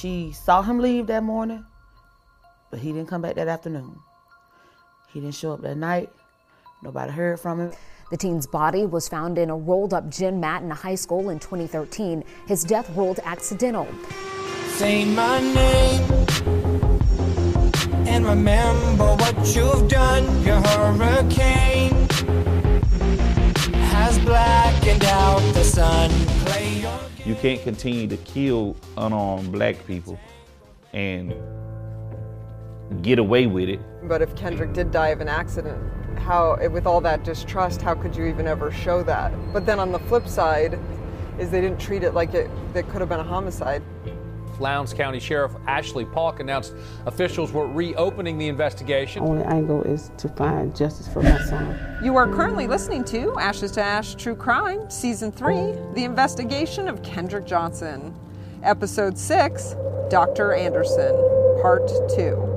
she 0.00 0.32
saw 0.32 0.62
him 0.62 0.78
leave 0.78 1.08
that 1.08 1.22
morning, 1.22 1.62
but 2.70 2.80
he 2.80 2.90
didn't 2.90 3.08
come 3.08 3.20
back 3.20 3.34
that 3.34 3.48
afternoon. 3.48 3.98
He 5.12 5.20
didn't 5.20 5.34
show 5.34 5.52
up 5.52 5.60
that 5.60 5.76
night. 5.76 6.08
Nobody 6.82 7.12
heard 7.12 7.38
from 7.38 7.60
him. 7.60 7.72
The 8.10 8.16
teen's 8.16 8.46
body 8.46 8.86
was 8.86 9.08
found 9.08 9.36
in 9.36 9.50
a 9.50 9.56
rolled 9.56 9.92
up 9.92 10.08
gym 10.08 10.40
mat 10.40 10.62
in 10.62 10.70
a 10.70 10.74
high 10.74 10.94
school 10.94 11.28
in 11.28 11.38
2013. 11.38 12.24
His 12.46 12.64
death 12.64 12.90
ruled 12.96 13.20
accidental. 13.24 13.86
Say 14.68 15.04
my 15.04 15.38
name 15.40 16.02
and 18.08 18.24
remember 18.24 19.14
what 19.16 19.54
you've 19.54 19.86
done. 19.88 20.24
Your 20.42 20.62
hurricane 20.62 22.08
has 23.92 24.18
blackened 24.20 25.04
out 25.04 25.40
the 25.52 25.62
sun. 25.62 26.39
You 27.30 27.36
can't 27.36 27.62
continue 27.62 28.08
to 28.08 28.16
kill 28.16 28.74
unarmed 28.96 29.52
black 29.52 29.86
people 29.86 30.18
and 30.92 31.32
get 33.02 33.20
away 33.20 33.46
with 33.46 33.68
it. 33.68 33.78
But 34.08 34.20
if 34.20 34.34
Kendrick 34.34 34.72
did 34.72 34.90
die 34.90 35.10
of 35.10 35.20
an 35.20 35.28
accident, 35.28 35.80
how, 36.18 36.58
with 36.70 36.88
all 36.88 37.00
that 37.02 37.22
distrust, 37.22 37.82
how 37.82 37.94
could 37.94 38.16
you 38.16 38.24
even 38.24 38.48
ever 38.48 38.72
show 38.72 39.04
that? 39.04 39.32
But 39.52 39.64
then 39.64 39.78
on 39.78 39.92
the 39.92 40.00
flip 40.00 40.26
side, 40.26 40.76
is 41.38 41.52
they 41.52 41.60
didn't 41.60 41.78
treat 41.78 42.02
it 42.02 42.14
like 42.14 42.34
it, 42.34 42.50
it 42.74 42.88
could 42.88 43.00
have 43.00 43.08
been 43.08 43.20
a 43.20 43.22
homicide. 43.22 43.84
Lowndes 44.60 44.92
County 44.92 45.18
Sheriff 45.18 45.52
Ashley 45.66 46.04
Polk 46.04 46.40
announced 46.40 46.74
officials 47.06 47.52
were 47.52 47.66
reopening 47.66 48.38
the 48.38 48.48
investigation. 48.48 49.22
Only 49.22 49.44
angle 49.44 49.82
is 49.82 50.10
to 50.18 50.28
find 50.28 50.74
justice 50.76 51.08
for 51.08 51.22
my 51.22 51.38
son. 51.40 51.78
You 52.02 52.16
are 52.16 52.26
currently 52.26 52.66
listening 52.66 53.04
to 53.04 53.36
Ashes 53.38 53.72
to 53.72 53.82
Ash 53.82 54.14
True 54.14 54.36
Crime, 54.36 54.90
Season 54.90 55.32
3 55.32 55.54
The 55.94 56.04
Investigation 56.04 56.88
of 56.88 57.02
Kendrick 57.02 57.46
Johnson. 57.46 58.14
Episode 58.62 59.16
6 59.16 59.74
Dr. 60.10 60.52
Anderson, 60.52 61.14
Part 61.62 61.88
2. 62.16 62.49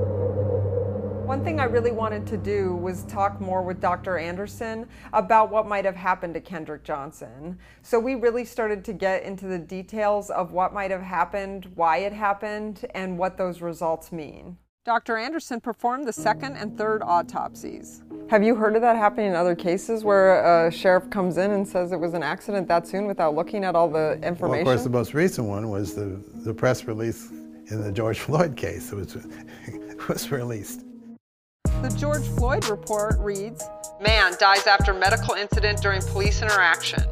One 1.24 1.42
thing 1.42 1.58
I 1.58 1.64
really 1.64 1.90
wanted 1.90 2.26
to 2.26 2.36
do 2.36 2.76
was 2.76 3.04
talk 3.04 3.40
more 3.40 3.62
with 3.62 3.80
Dr. 3.80 4.18
Anderson 4.18 4.86
about 5.14 5.50
what 5.50 5.66
might 5.66 5.86
have 5.86 5.96
happened 5.96 6.34
to 6.34 6.40
Kendrick 6.40 6.84
Johnson. 6.84 7.58
So 7.80 7.98
we 7.98 8.14
really 8.14 8.44
started 8.44 8.84
to 8.84 8.92
get 8.92 9.22
into 9.22 9.46
the 9.46 9.58
details 9.58 10.28
of 10.28 10.52
what 10.52 10.74
might 10.74 10.90
have 10.90 11.00
happened, 11.00 11.72
why 11.76 11.98
it 11.98 12.12
happened, 12.12 12.84
and 12.94 13.16
what 13.16 13.38
those 13.38 13.62
results 13.62 14.12
mean. 14.12 14.58
Dr. 14.84 15.16
Anderson 15.16 15.62
performed 15.62 16.06
the 16.06 16.12
second 16.12 16.56
and 16.56 16.76
third 16.76 17.00
autopsies. 17.02 18.02
Have 18.28 18.44
you 18.44 18.54
heard 18.54 18.76
of 18.76 18.82
that 18.82 18.96
happening 18.96 19.28
in 19.28 19.34
other 19.34 19.54
cases 19.54 20.04
where 20.04 20.66
a 20.66 20.70
sheriff 20.70 21.08
comes 21.08 21.38
in 21.38 21.52
and 21.52 21.66
says 21.66 21.92
it 21.92 22.00
was 22.00 22.12
an 22.12 22.22
accident 22.22 22.68
that 22.68 22.86
soon 22.86 23.06
without 23.06 23.34
looking 23.34 23.64
at 23.64 23.74
all 23.74 23.88
the 23.88 24.20
information? 24.22 24.50
Well, 24.50 24.60
of 24.60 24.64
course, 24.66 24.84
the 24.84 24.90
most 24.90 25.14
recent 25.14 25.48
one 25.48 25.70
was 25.70 25.94
the, 25.94 26.22
the 26.44 26.52
press 26.52 26.84
release 26.84 27.30
in 27.30 27.82
the 27.82 27.90
George 27.90 28.18
Floyd 28.18 28.56
case. 28.58 28.92
It 28.92 28.96
was, 28.96 29.26
was 30.08 30.30
released. 30.30 30.84
The 31.84 31.94
George 31.98 32.26
Floyd 32.26 32.66
report 32.70 33.18
reads 33.18 33.62
Man 34.00 34.32
dies 34.40 34.66
after 34.66 34.94
medical 34.94 35.34
incident 35.34 35.82
during 35.82 36.00
police 36.00 36.40
interaction. 36.40 37.04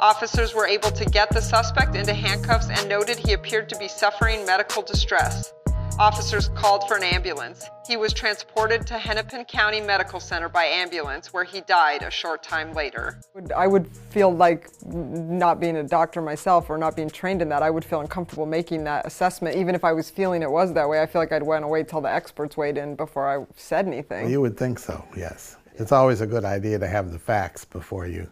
Officers 0.00 0.54
were 0.54 0.66
able 0.66 0.90
to 0.92 1.04
get 1.04 1.28
the 1.28 1.42
suspect 1.42 1.94
into 1.94 2.14
handcuffs 2.14 2.70
and 2.70 2.88
noted 2.88 3.18
he 3.18 3.34
appeared 3.34 3.68
to 3.68 3.76
be 3.76 3.86
suffering 3.86 4.46
medical 4.46 4.80
distress. 4.80 5.52
Officers 5.98 6.48
called 6.56 6.88
for 6.88 6.96
an 6.96 7.04
ambulance. 7.04 7.68
He 7.86 7.96
was 7.96 8.12
transported 8.12 8.84
to 8.88 8.98
Hennepin 8.98 9.44
County 9.44 9.80
Medical 9.80 10.18
Center 10.18 10.48
by 10.48 10.64
ambulance, 10.64 11.32
where 11.32 11.44
he 11.44 11.60
died 11.60 12.02
a 12.02 12.10
short 12.10 12.42
time 12.42 12.72
later. 12.72 13.20
I 13.54 13.68
would 13.68 13.86
feel 14.10 14.34
like, 14.34 14.70
not 14.84 15.60
being 15.60 15.76
a 15.76 15.84
doctor 15.84 16.20
myself 16.20 16.68
or 16.68 16.78
not 16.78 16.96
being 16.96 17.08
trained 17.08 17.42
in 17.42 17.48
that, 17.50 17.62
I 17.62 17.70
would 17.70 17.84
feel 17.84 18.00
uncomfortable 18.00 18.44
making 18.44 18.82
that 18.84 19.06
assessment. 19.06 19.56
Even 19.56 19.76
if 19.76 19.84
I 19.84 19.92
was 19.92 20.10
feeling 20.10 20.42
it 20.42 20.50
was 20.50 20.72
that 20.72 20.88
way, 20.88 21.00
I 21.00 21.06
feel 21.06 21.22
like 21.22 21.30
I'd 21.30 21.44
want 21.44 21.62
to 21.62 21.68
wait 21.68 21.86
till 21.88 22.00
the 22.00 22.12
experts 22.12 22.56
weighed 22.56 22.76
in 22.76 22.96
before 22.96 23.28
I 23.28 23.46
said 23.56 23.86
anything. 23.86 24.22
Well, 24.22 24.30
you 24.32 24.40
would 24.40 24.56
think 24.56 24.80
so, 24.80 25.04
yes. 25.16 25.56
It's 25.76 25.92
always 25.92 26.20
a 26.20 26.26
good 26.26 26.44
idea 26.44 26.78
to 26.80 26.88
have 26.88 27.12
the 27.12 27.20
facts 27.20 27.64
before 27.64 28.08
you 28.08 28.28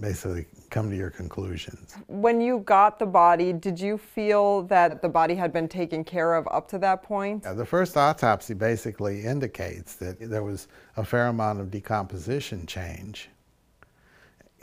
basically 0.00 0.46
come 0.74 0.90
to 0.90 0.96
your 0.96 1.10
conclusions. 1.10 1.94
When 2.08 2.40
you 2.40 2.58
got 2.58 2.98
the 2.98 3.06
body, 3.06 3.52
did 3.52 3.78
you 3.78 3.96
feel 3.96 4.62
that 4.62 5.00
the 5.02 5.08
body 5.08 5.36
had 5.36 5.52
been 5.52 5.68
taken 5.68 6.02
care 6.02 6.34
of 6.34 6.48
up 6.50 6.66
to 6.70 6.78
that 6.78 7.04
point? 7.04 7.44
Yeah, 7.44 7.52
the 7.52 7.64
first 7.64 7.96
autopsy 7.96 8.54
basically 8.54 9.24
indicates 9.24 9.94
that 9.96 10.18
there 10.18 10.42
was 10.42 10.66
a 10.96 11.04
fair 11.04 11.28
amount 11.28 11.60
of 11.60 11.70
decomposition 11.70 12.66
change 12.66 13.30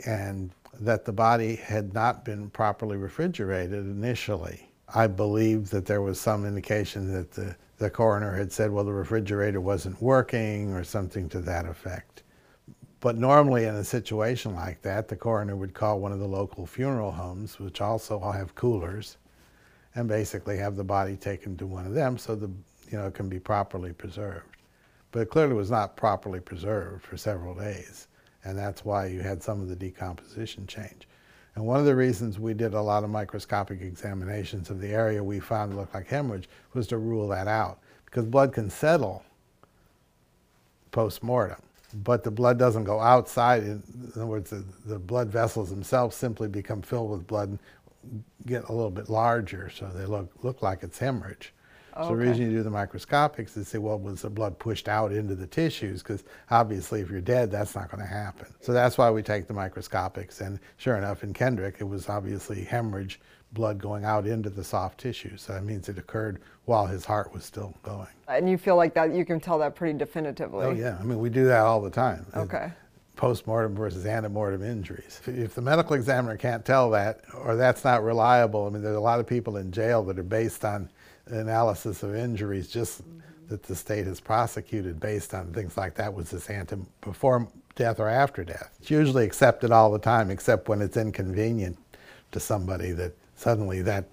and 0.04 0.50
that 0.80 1.06
the 1.06 1.12
body 1.12 1.56
had 1.56 1.94
not 1.94 2.26
been 2.26 2.50
properly 2.50 2.98
refrigerated 2.98 3.86
initially. 3.86 4.68
I 4.94 5.06
believe 5.06 5.70
that 5.70 5.86
there 5.86 6.02
was 6.02 6.20
some 6.20 6.44
indication 6.44 7.10
that 7.14 7.30
the, 7.32 7.56
the 7.78 7.88
coroner 7.88 8.36
had 8.36 8.52
said, 8.52 8.70
well, 8.70 8.84
the 8.84 8.92
refrigerator 8.92 9.62
wasn't 9.62 10.00
working 10.02 10.74
or 10.74 10.84
something 10.84 11.30
to 11.30 11.40
that 11.40 11.64
effect. 11.64 12.22
But 13.02 13.18
normally 13.18 13.64
in 13.64 13.74
a 13.74 13.82
situation 13.82 14.54
like 14.54 14.80
that, 14.82 15.08
the 15.08 15.16
coroner 15.16 15.56
would 15.56 15.74
call 15.74 15.98
one 15.98 16.12
of 16.12 16.20
the 16.20 16.28
local 16.28 16.66
funeral 16.66 17.10
homes, 17.10 17.58
which 17.58 17.80
also 17.80 18.20
have 18.20 18.54
coolers, 18.54 19.16
and 19.96 20.06
basically 20.06 20.56
have 20.58 20.76
the 20.76 20.84
body 20.84 21.16
taken 21.16 21.56
to 21.56 21.66
one 21.66 21.84
of 21.84 21.94
them 21.94 22.16
so 22.16 22.36
the 22.36 22.48
you 22.92 22.98
know 22.98 23.08
it 23.08 23.14
can 23.14 23.28
be 23.28 23.40
properly 23.40 23.92
preserved. 23.92 24.56
But 25.10 25.22
it 25.22 25.30
clearly 25.30 25.54
was 25.54 25.68
not 25.68 25.96
properly 25.96 26.38
preserved 26.38 27.04
for 27.04 27.16
several 27.16 27.56
days, 27.56 28.06
and 28.44 28.56
that's 28.56 28.84
why 28.84 29.06
you 29.06 29.20
had 29.20 29.42
some 29.42 29.60
of 29.60 29.68
the 29.68 29.74
decomposition 29.74 30.68
change. 30.68 31.08
And 31.56 31.66
one 31.66 31.80
of 31.80 31.86
the 31.86 31.96
reasons 31.96 32.38
we 32.38 32.54
did 32.54 32.72
a 32.72 32.80
lot 32.80 33.02
of 33.02 33.10
microscopic 33.10 33.80
examinations 33.80 34.70
of 34.70 34.80
the 34.80 34.94
area 34.94 35.24
we 35.24 35.40
found 35.40 35.76
looked 35.76 35.94
like 35.94 36.06
hemorrhage 36.06 36.48
was 36.72 36.86
to 36.86 36.98
rule 36.98 37.26
that 37.28 37.48
out, 37.48 37.80
because 38.04 38.26
blood 38.26 38.52
can 38.52 38.70
settle 38.70 39.24
post-mortem 40.92 41.60
but 41.92 42.22
the 42.22 42.30
blood 42.30 42.58
doesn't 42.58 42.84
go 42.84 43.00
outside. 43.00 43.62
In 43.62 43.82
other 44.14 44.26
words, 44.26 44.50
the, 44.50 44.64
the 44.86 44.98
blood 44.98 45.28
vessels 45.28 45.70
themselves 45.70 46.16
simply 46.16 46.48
become 46.48 46.82
filled 46.82 47.10
with 47.10 47.26
blood 47.26 47.48
and 47.50 47.58
get 48.46 48.68
a 48.68 48.72
little 48.72 48.90
bit 48.90 49.08
larger, 49.08 49.70
so 49.70 49.88
they 49.94 50.06
look, 50.06 50.30
look 50.42 50.62
like 50.62 50.82
it's 50.82 50.98
hemorrhage. 50.98 51.52
Okay. 51.94 52.02
So 52.04 52.08
the 52.08 52.16
reason 52.16 52.50
you 52.50 52.56
do 52.56 52.62
the 52.62 52.70
microscopics 52.70 53.56
is 53.56 53.66
to 53.66 53.70
say, 53.72 53.78
well, 53.78 53.98
was 53.98 54.22
the 54.22 54.30
blood 54.30 54.58
pushed 54.58 54.88
out 54.88 55.12
into 55.12 55.34
the 55.34 55.46
tissues? 55.46 56.02
Because 56.02 56.24
obviously, 56.50 57.00
if 57.02 57.10
you're 57.10 57.20
dead, 57.20 57.50
that's 57.50 57.74
not 57.74 57.90
going 57.90 58.02
to 58.02 58.08
happen. 58.08 58.46
So 58.60 58.72
that's 58.72 58.96
why 58.96 59.10
we 59.10 59.22
take 59.22 59.46
the 59.46 59.52
microscopics. 59.52 60.40
And 60.40 60.58
sure 60.78 60.96
enough, 60.96 61.22
in 61.22 61.34
Kendrick, 61.34 61.76
it 61.80 61.84
was 61.84 62.08
obviously 62.08 62.64
hemorrhage, 62.64 63.20
blood 63.52 63.78
going 63.78 64.04
out 64.04 64.26
into 64.26 64.50
the 64.50 64.64
soft 64.64 64.98
tissue. 64.98 65.36
So 65.36 65.52
that 65.52 65.64
means 65.64 65.88
it 65.88 65.98
occurred 65.98 66.40
while 66.64 66.86
his 66.86 67.04
heart 67.04 67.32
was 67.32 67.44
still 67.44 67.74
going. 67.82 68.08
And 68.28 68.48
you 68.48 68.56
feel 68.56 68.76
like 68.76 68.94
that 68.94 69.14
you 69.14 69.24
can 69.24 69.40
tell 69.40 69.58
that 69.58 69.74
pretty 69.74 69.98
definitively. 69.98 70.66
Oh 70.66 70.70
yeah, 70.70 70.96
I 71.00 71.04
mean 71.04 71.18
we 71.18 71.28
do 71.28 71.44
that 71.46 71.60
all 71.60 71.80
the 71.80 71.90
time. 71.90 72.26
Okay. 72.34 72.72
Post-mortem 73.16 73.74
versus 73.76 74.04
antemortem 74.04 74.64
injuries. 74.64 75.20
If 75.26 75.54
the 75.54 75.60
medical 75.60 75.94
examiner 75.94 76.36
can't 76.36 76.64
tell 76.64 76.90
that, 76.90 77.20
or 77.34 77.56
that's 77.56 77.84
not 77.84 78.02
reliable, 78.02 78.66
I 78.66 78.70
mean 78.70 78.82
there's 78.82 78.96
a 78.96 79.00
lot 79.00 79.20
of 79.20 79.26
people 79.26 79.58
in 79.58 79.70
jail 79.70 80.02
that 80.04 80.18
are 80.18 80.24
based 80.24 80.64
on 80.64 80.88
analysis 81.26 82.02
of 82.02 82.14
injuries 82.14 82.68
just 82.68 83.02
mm-hmm. 83.02 83.20
that 83.48 83.62
the 83.64 83.76
state 83.76 84.06
has 84.06 84.18
prosecuted 84.20 84.98
based 84.98 85.34
on 85.34 85.52
things 85.52 85.76
like 85.76 85.94
that 85.94 86.12
was 86.12 86.30
this 86.30 86.48
antem 86.48 86.86
before 87.00 87.46
death 87.74 88.00
or 88.00 88.08
after 88.08 88.44
death. 88.44 88.74
It's 88.80 88.90
usually 88.90 89.24
accepted 89.24 89.70
all 89.70 89.92
the 89.92 89.98
time 89.98 90.30
except 90.30 90.68
when 90.68 90.80
it's 90.80 90.96
inconvenient 90.96 91.78
to 92.32 92.40
somebody 92.40 92.92
that 92.92 93.14
suddenly 93.42 93.82
that 93.82 94.06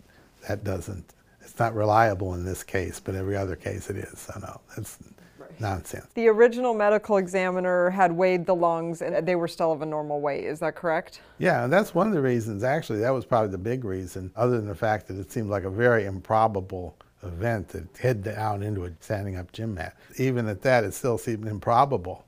that 0.47 0.63
doesn't 0.63 1.13
it's 1.41 1.57
not 1.57 1.73
reliable 1.73 2.34
in 2.35 2.45
this 2.45 2.63
case, 2.63 3.00
but 3.00 3.16
every 3.16 3.35
other 3.35 3.56
case 3.56 3.90
it 3.90 3.97
is. 3.97 4.19
So 4.19 4.40
no, 4.40 4.62
that's 4.75 5.00
right. 5.38 5.59
nonsense. 5.59 6.07
The 6.13 6.28
original 6.28 6.73
medical 6.73 7.17
examiner 7.17 7.89
had 7.89 8.12
weighed 8.12 8.45
the 8.45 8.56
lungs 8.56 9.01
and 9.01 9.25
they 9.28 9.35
were 9.35 9.47
still 9.47 9.72
of 9.72 9.81
a 9.81 9.85
normal 9.85 10.22
weight. 10.22 10.45
Is 10.45 10.59
that 10.59 10.75
correct? 10.75 11.22
Yeah, 11.39 11.63
and 11.63 11.73
that's 11.73 11.95
one 11.95 12.07
of 12.07 12.13
the 12.13 12.22
reasons. 12.22 12.63
Actually, 12.63 13.00
that 13.00 13.09
was 13.09 13.25
probably 13.25 13.50
the 13.50 13.57
big 13.57 13.83
reason, 13.83 14.31
other 14.36 14.57
than 14.57 14.68
the 14.68 14.75
fact 14.75 15.07
that 15.07 15.18
it 15.18 15.31
seemed 15.31 15.50
like 15.50 15.63
a 15.63 15.69
very 15.69 16.06
improbable 16.06 16.95
event 17.24 17.69
to 17.69 17.88
head 18.00 18.24
down 18.24 18.63
into 18.63 18.86
a 18.86 18.92
standing 19.00 19.36
up 19.38 19.51
gym 19.51 19.74
mat. 19.74 19.98
Even 20.18 20.48
at 20.48 20.62
that, 20.62 20.83
it 20.83 20.94
still 20.94 21.18
seemed 21.18 21.48
improbable. 21.48 22.25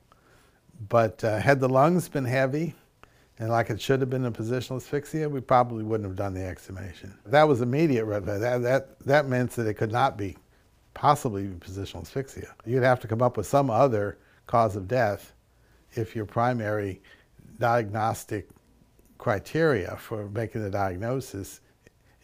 But 0.90 1.24
uh, 1.24 1.38
had 1.38 1.60
the 1.60 1.70
lungs 1.70 2.10
been 2.10 2.26
heavy, 2.26 2.74
and 3.42 3.50
like 3.50 3.72
it 3.72 3.82
should 3.82 4.02
have 4.02 4.10
been 4.12 4.26
a 4.26 4.32
positional 4.32 4.78
asphyxia, 4.78 5.28
we 5.28 5.42
probably 5.42 5.84
wouldn't 5.84 6.08
have 6.08 6.16
done 6.16 6.36
the 6.36 6.46
exhumation. 6.46 7.18
That 7.26 7.48
was 7.48 7.62
immediate 7.62 8.06
red 8.06 8.24
flag. 8.24 8.40
That, 8.40 8.62
that, 8.62 9.00
that 9.00 9.28
meant 9.28 9.50
that 9.54 9.66
it 9.66 9.74
could 9.74 9.92
not 9.92 10.16
be 10.16 10.38
possibly 10.94 11.48
positional 11.48 12.04
asphyxia. 12.04 12.54
You'd 12.68 12.84
have 12.84 13.00
to 13.00 13.08
come 13.08 13.24
up 13.24 13.38
with 13.38 13.48
some 13.48 13.72
other 13.72 14.20
cause 14.46 14.76
of 14.76 14.88
death 14.88 15.34
if 15.94 16.16
your 16.16 16.28
primary 16.28 17.02
diagnostic 17.58 18.48
criteria 19.18 19.96
for 19.98 20.30
making 20.30 20.62
the 20.62 20.70
diagnosis 20.70 21.62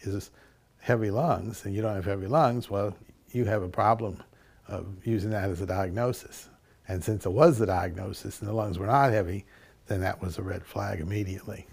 is 0.02 0.30
heavy 0.78 1.10
lungs, 1.10 1.64
and 1.64 1.74
you 1.74 1.82
don't 1.82 1.96
have 1.96 2.04
heavy 2.04 2.28
lungs, 2.28 2.70
well, 2.70 2.96
you 3.32 3.44
have 3.44 3.64
a 3.64 3.68
problem 3.68 4.22
of 4.68 4.86
using 5.04 5.30
that 5.30 5.50
as 5.50 5.60
a 5.60 5.66
diagnosis. 5.66 6.48
And 6.86 7.02
since 7.02 7.26
it 7.26 7.32
was 7.32 7.58
the 7.58 7.66
diagnosis 7.66 8.38
and 8.38 8.48
the 8.48 8.54
lungs 8.54 8.78
were 8.78 8.86
not 8.86 9.10
heavy, 9.10 9.46
then 9.88 10.00
that 10.02 10.20
was 10.22 10.38
a 10.38 10.42
red 10.42 10.64
flag 10.64 11.00
immediately. 11.00 11.66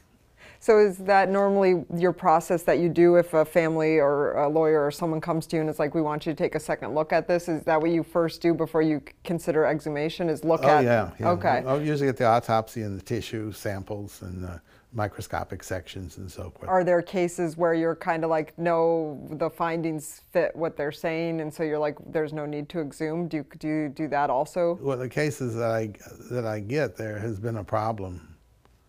So 0.60 0.80
is 0.80 0.98
that 1.00 1.30
normally 1.30 1.86
your 1.96 2.14
process 2.14 2.64
that 2.64 2.80
you 2.80 2.90
do 2.90 3.16
if 3.18 3.34
a 3.36 3.46
family 3.46 4.00
or 4.00 4.32
a 4.38 4.50
lawyer 4.50 4.84
or 4.84 4.90
someone 4.90 5.22
comes 5.22 5.46
to 5.48 5.58
you 5.58 5.62
and 5.62 5.70
it's 5.70 5.78
like, 5.78 5.94
we 5.94 6.02
want 6.02 6.26
you 6.26 6.32
to 6.34 6.36
take 6.36 6.56
a 6.56 6.60
second 6.60 6.96
look 6.96 7.14
at 7.14 7.28
this? 7.28 7.48
Is 7.48 7.64
that 7.66 7.80
what 7.80 7.92
you 7.92 8.02
first 8.02 8.42
do 8.42 8.54
before 8.54 8.82
you 8.82 9.04
consider 9.24 9.66
exhumation? 9.66 10.28
Is 10.28 10.44
look 10.44 10.62
Oh, 10.64 10.70
at? 10.70 10.84
yeah, 10.84 11.12
yeah. 11.20 11.30
Okay. 11.32 11.64
I'll 11.68 11.82
usually 11.82 12.08
get 12.08 12.18
the 12.18 12.26
autopsy 12.26 12.82
and 12.82 12.98
the 12.98 13.04
tissue 13.04 13.52
samples 13.52 14.22
and 14.24 14.44
the 14.44 14.62
microscopic 14.96 15.62
sections 15.62 16.18
and 16.18 16.32
so 16.32 16.50
forth. 16.50 16.70
Are 16.70 16.84
there 16.84 17.02
cases 17.02 17.58
where 17.58 17.74
you're 17.74 17.96
kind 17.96 18.24
of 18.24 18.30
like, 18.30 18.58
no, 18.58 19.20
the 19.32 19.50
findings 19.50 20.22
fit 20.32 20.56
what 20.56 20.78
they're 20.78 20.92
saying, 20.92 21.42
and 21.42 21.54
so 21.54 21.64
you're 21.64 21.80
like, 21.80 21.98
there's 22.08 22.34
no 22.34 22.46
need 22.46 22.70
to 22.70 22.80
exhume? 22.80 23.28
Do 23.28 23.38
you, 23.38 23.46
do 23.60 23.68
you 23.68 23.90
do 23.90 24.08
that 24.08 24.30
also? 24.30 24.80
Well, 24.82 24.98
the 24.98 25.10
cases 25.10 25.56
that 25.56 25.72
I 25.72 25.94
that 26.32 26.46
I 26.46 26.62
get, 26.62 26.96
there 26.96 27.20
has 27.20 27.40
been 27.40 27.58
a 27.58 27.64
problem. 27.64 28.36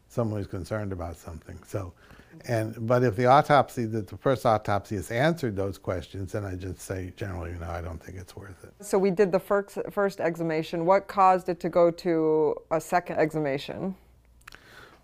Someone 0.08 0.38
who's 0.38 0.47
concerned 0.47 0.93
about 0.93 1.17
something. 1.17 1.58
So, 1.67 1.93
and 2.49 2.75
but 2.87 3.03
if 3.03 3.17
the 3.17 3.26
autopsy, 3.26 3.85
that 3.87 4.06
the 4.06 4.17
first 4.17 4.47
autopsy 4.47 4.94
has 4.94 5.11
answered 5.11 5.56
those 5.56 5.76
questions, 5.76 6.32
then 6.32 6.44
I 6.44 6.55
just 6.55 6.81
say 6.81 7.12
generally, 7.17 7.53
no, 7.61 7.69
I 7.69 7.82
don't 7.82 8.03
think 8.03 8.17
it's 8.17 8.37
worth 8.37 8.62
it. 8.64 8.73
So 8.81 8.97
we 8.97 9.11
did 9.11 9.32
the 9.32 9.41
first 9.41 9.79
first 9.91 10.20
exhumation. 10.20 10.87
What 10.87 11.08
caused 11.08 11.49
it 11.49 11.58
to 11.61 11.69
go 11.69 11.91
to 11.91 12.55
a 12.70 12.81
second 12.81 13.19
exhumation? 13.19 13.97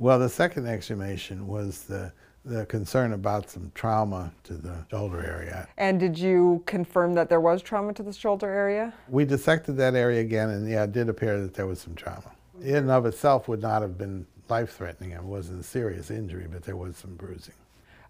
Well, 0.02 0.18
the 0.18 0.28
second 0.28 0.66
exhumation 0.66 1.46
was 1.46 1.84
the 1.84 2.12
the 2.44 2.66
concern 2.66 3.12
about 3.12 3.48
some 3.48 3.70
trauma 3.72 4.32
to 4.42 4.54
the 4.54 4.84
shoulder 4.90 5.24
area. 5.24 5.68
And 5.76 6.00
did 6.00 6.18
you 6.18 6.60
confirm 6.66 7.14
that 7.14 7.28
there 7.28 7.40
was 7.40 7.62
trauma 7.62 7.92
to 7.92 8.02
the 8.02 8.12
shoulder 8.12 8.50
area? 8.50 8.92
We 9.08 9.24
dissected 9.24 9.76
that 9.76 9.94
area 9.94 10.20
again, 10.22 10.50
and 10.50 10.68
yeah, 10.68 10.82
it 10.82 10.90
did 10.90 11.08
appear 11.08 11.40
that 11.40 11.54
there 11.54 11.68
was 11.68 11.80
some 11.80 11.94
trauma. 11.94 12.32
In 12.60 12.74
and 12.74 12.90
of 12.90 13.06
itself 13.06 13.46
would 13.46 13.62
not 13.62 13.80
have 13.80 13.96
been 13.96 14.26
life-threatening. 14.48 15.12
It 15.12 15.22
wasn't 15.22 15.60
a 15.60 15.62
serious 15.62 16.10
injury, 16.10 16.48
but 16.50 16.64
there 16.64 16.74
was 16.74 16.96
some 16.96 17.14
bruising. 17.14 17.54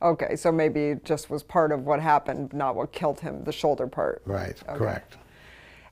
Okay, 0.01 0.35
so 0.35 0.51
maybe 0.51 0.85
it 0.87 1.05
just 1.05 1.29
was 1.29 1.43
part 1.43 1.71
of 1.71 1.85
what 1.85 2.01
happened, 2.01 2.55
not 2.55 2.75
what 2.75 2.91
killed 2.91 3.21
him, 3.21 3.45
the 3.45 3.53
shoulder 3.53 3.87
part. 3.87 4.23
Right, 4.25 4.57
Okay. 4.67 4.79
correct. 4.79 5.19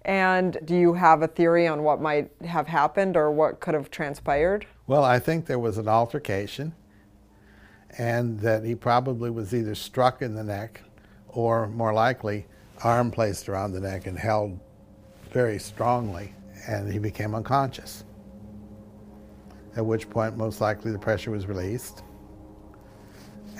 And 0.02 0.58
do 0.64 0.74
you 0.74 0.94
have 0.94 1.22
a 1.22 1.28
theory 1.28 1.66
on 1.66 1.82
what 1.82 2.00
might 2.00 2.30
have 2.42 2.66
happened 2.66 3.16
or 3.16 3.30
what 3.30 3.60
could 3.60 3.74
have 3.74 3.90
transpired? 3.90 4.66
Well, 4.86 5.04
I 5.04 5.18
think 5.18 5.46
there 5.46 5.58
was 5.58 5.78
an 5.78 5.88
altercation, 5.88 6.74
and 7.98 8.40
that 8.40 8.64
he 8.64 8.74
probably 8.74 9.30
was 9.30 9.54
either 9.54 9.74
struck 9.74 10.22
in 10.22 10.34
the 10.34 10.44
neck, 10.44 10.80
or 11.28 11.68
more 11.68 11.92
likely, 11.92 12.46
arm 12.82 13.10
placed 13.10 13.48
around 13.48 13.72
the 13.72 13.80
neck 13.80 14.06
and 14.06 14.18
held 14.18 14.58
very 15.30 15.58
strongly, 15.58 16.34
and 16.66 16.90
he 16.90 16.98
became 16.98 17.34
unconscious. 17.34 18.04
At 19.76 19.86
which 19.86 20.10
point, 20.10 20.36
most 20.36 20.60
likely, 20.60 20.90
the 20.90 20.98
pressure 20.98 21.30
was 21.30 21.46
released, 21.46 22.02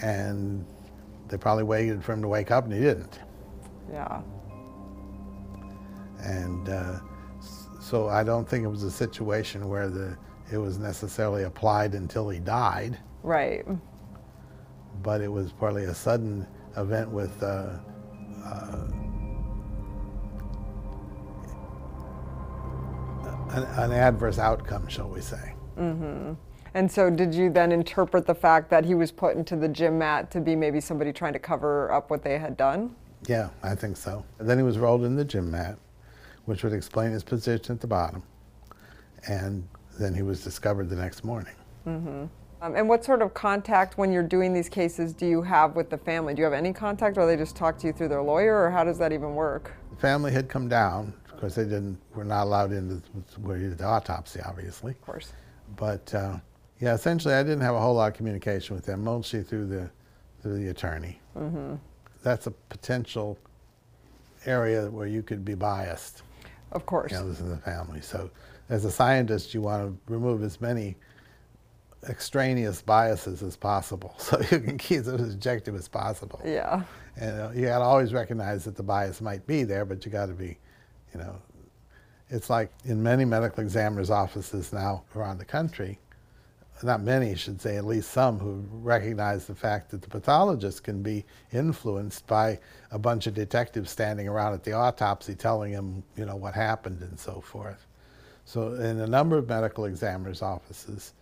and 0.03 0.65
they 1.29 1.37
probably 1.37 1.65
waited 1.65 2.03
for 2.03 2.13
him 2.13 2.23
to 2.23 2.29
wake 2.29 2.51
up, 2.51 2.65
and 2.65 2.73
he 2.73 2.81
didn't. 2.81 3.21
Yeah. 3.93 4.23
And 6.23 6.69
uh, 6.69 6.99
so 7.81 8.09
I 8.09 8.23
don't 8.23 8.49
think 8.49 8.65
it 8.65 8.69
was 8.69 8.83
a 8.83 8.91
situation 8.91 9.69
where 9.69 9.89
the 9.89 10.17
it 10.53 10.59
was 10.59 10.79
necessarily 10.79 11.45
applied 11.45 11.95
until 11.95 12.29
he 12.29 12.41
died, 12.41 12.99
Right. 13.23 13.65
but 15.03 15.21
it 15.21 15.31
was 15.31 15.53
partly 15.53 15.85
a 15.85 15.95
sudden 15.95 16.45
event 16.77 17.09
with 17.09 17.41
uh, 17.41 17.77
uh, 18.45 18.87
an, 23.51 23.63
an 23.79 23.93
adverse 23.93 24.39
outcome, 24.39 24.89
shall 24.89 25.09
we 25.09 25.21
say. 25.21 25.55
Mm-hmm. 25.79 26.33
And 26.75 26.91
so, 26.91 27.11
did 27.11 27.35
you 27.35 27.51
then 27.51 27.73
interpret 27.73 28.27
the 28.27 28.35
fact 28.35 28.71
that 28.71 28.85
he 28.85 28.95
was 28.95 29.11
put 29.11 29.37
into 29.37 29.57
the 29.57 29.69
gym 29.69 29.99
mat 29.99 30.31
to 30.31 30.41
be 30.41 30.55
maybe 30.55 30.81
somebody 30.81 31.13
trying 31.13 31.33
to 31.33 31.39
cover 31.39 31.91
up 31.91 32.11
what 32.11 32.23
they 32.23 32.39
had 32.39 32.57
done? 32.57 32.95
Yeah, 33.27 33.51
I 33.63 33.75
think 33.75 33.97
so. 33.97 34.25
And 34.39 34.49
then 34.49 34.57
he 34.57 34.63
was 34.63 34.79
rolled 34.79 35.05
in 35.05 35.17
the 35.17 35.25
gym 35.25 35.51
mat, 35.51 35.79
which 36.51 36.65
would 36.65 36.73
explain 36.73 37.13
his 37.13 37.23
position 37.23 37.77
at 37.77 37.81
the 37.81 37.87
bottom. 37.87 38.25
And 39.29 39.69
then 40.01 40.13
he 40.13 40.23
was 40.23 40.43
discovered 40.43 40.91
the 40.91 40.97
next 40.97 41.23
morning. 41.23 41.55
Um, 41.87 42.29
and 42.61 42.89
what 42.89 43.05
sort 43.05 43.23
of 43.23 43.33
contact, 43.35 43.97
when 43.97 44.11
you're 44.11 44.25
doing 44.25 44.53
these 44.53 44.69
cases, 44.69 45.13
do 45.13 45.27
you 45.27 45.43
have 45.43 45.77
with 45.77 45.91
the 45.91 45.97
family? 45.97 46.35
Do 46.35 46.41
you 46.41 46.45
have 46.45 46.53
any 46.53 46.73
contact, 46.73 47.17
or 47.19 47.25
they 47.25 47.37
just 47.37 47.55
talk 47.55 47.79
to 47.79 47.87
you 47.87 47.93
through 47.93 48.09
their 48.09 48.21
lawyer, 48.21 48.65
or 48.65 48.69
how 48.69 48.83
does 48.83 48.99
that 48.99 49.13
even 49.13 49.37
work? 49.37 49.73
The 49.91 49.97
family 49.97 50.33
had 50.33 50.49
come 50.49 50.69
down 50.69 51.15
because 51.33 51.55
they 51.55 51.63
didn't 51.63 51.99
were 52.17 52.25
not 52.25 52.43
allowed 52.43 52.73
into 52.73 53.01
where 53.41 53.57
he 53.57 53.69
did 53.69 53.79
the 53.79 53.87
autopsy, 53.87 54.41
obviously. 54.45 54.91
Of 54.91 55.03
course. 55.03 55.33
But 55.77 56.13
uh, 56.13 56.39
yeah, 56.81 56.95
essentially, 56.95 57.35
I 57.35 57.45
didn't 57.45 57.63
have 57.63 57.77
a 57.77 57.81
whole 57.81 57.95
lot 57.95 58.11
of 58.11 58.17
communication 58.17 58.75
with 58.75 58.85
them, 58.85 59.05
mostly 59.05 59.45
through 59.45 59.67
the 59.67 59.89
through 60.43 60.59
the 60.59 60.69
attorney. 60.71 61.21
Mm-hmm. 61.37 61.77
That's 62.25 62.49
a 62.49 62.51
potential 62.51 63.39
area 64.47 64.91
where 64.91 65.07
you 65.07 65.23
could 65.23 65.45
be 65.45 65.55
biased. 65.55 66.25
Of 66.73 66.87
course. 66.87 67.13
You 67.13 67.19
know, 67.19 67.29
this 67.29 67.41
is 67.41 67.51
the 67.51 67.57
family. 67.57 68.01
So, 68.01 68.31
as 68.69 68.85
a 68.85 68.91
scientist, 68.91 69.55
you 69.55 69.61
want 69.63 69.87
to 69.87 70.13
remove 70.13 70.43
as 70.43 70.61
many 70.61 70.97
extraneous 72.09 72.81
biases 72.81 73.43
as 73.43 73.57
possible, 73.57 74.15
so 74.19 74.41
you 74.51 74.61
can 74.61 74.79
keep 74.79 75.01
it 75.01 75.21
as 75.21 75.35
objective 75.35 75.75
as 75.75 75.89
possible. 75.89 76.41
Yeah. 76.45 76.83
And 77.17 77.41
uh, 77.41 77.51
you 77.55 77.67
got 77.67 77.79
to 77.79 77.85
always 77.85 78.13
recognize 78.13 78.65
that 78.65 78.77
the 78.77 78.83
bias 78.83 79.21
might 79.21 79.47
be 79.47 79.65
there, 79.65 79.85
but 79.85 80.05
you 80.05 80.13
got 80.13 80.27
to 80.27 80.33
be, 80.33 80.57
you 81.13 81.21
know, 81.21 81.37
it's 82.29 82.49
like 82.49 82.71
in 82.85 83.03
many 83.03 83.25
medical 83.25 83.63
examiners' 83.63 84.11
offices 84.11 84.73
now 84.73 85.03
around 85.17 85.39
the 85.39 85.45
country, 85.45 85.99
not 86.85 87.03
many, 87.03 87.31
I 87.31 87.35
should 87.35 87.61
say, 87.61 87.77
at 87.77 87.85
least 87.85 88.11
some 88.11 88.39
who 88.39 88.65
recognize 88.71 89.47
the 89.47 89.55
fact 89.55 89.91
that 89.91 90.03
the 90.03 90.09
pathologist 90.09 90.85
can 90.85 91.03
be 91.03 91.25
influenced 91.53 92.27
by 92.27 92.59
a 92.91 92.99
bunch 92.99 93.27
of 93.27 93.35
detectives 93.35 93.91
standing 93.91 94.29
around 94.29 94.55
at 94.55 94.65
the 94.65 94.73
autopsy 94.73 95.35
telling 95.35 95.73
him, 95.73 96.03
you 96.17 96.25
know, 96.25 96.37
what 96.37 96.55
happened 96.55 97.03
and 97.03 97.19
so 97.19 97.41
forth. 97.41 97.87
So, 98.45 98.75
in 98.75 99.01
a 99.01 99.07
number 99.07 99.37
of 99.39 99.49
medical 99.49 99.85
examiners' 99.85 100.43
offices, 100.43 101.13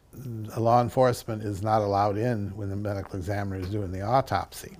law 0.56 0.80
enforcement 0.80 1.42
is 1.42 1.62
not 1.62 1.82
allowed 1.82 2.16
in 2.16 2.56
when 2.56 2.70
the 2.70 2.76
medical 2.76 3.16
examiner 3.16 3.60
is 3.60 3.68
doing 3.68 3.92
the 3.92 4.02
autopsy. 4.02 4.76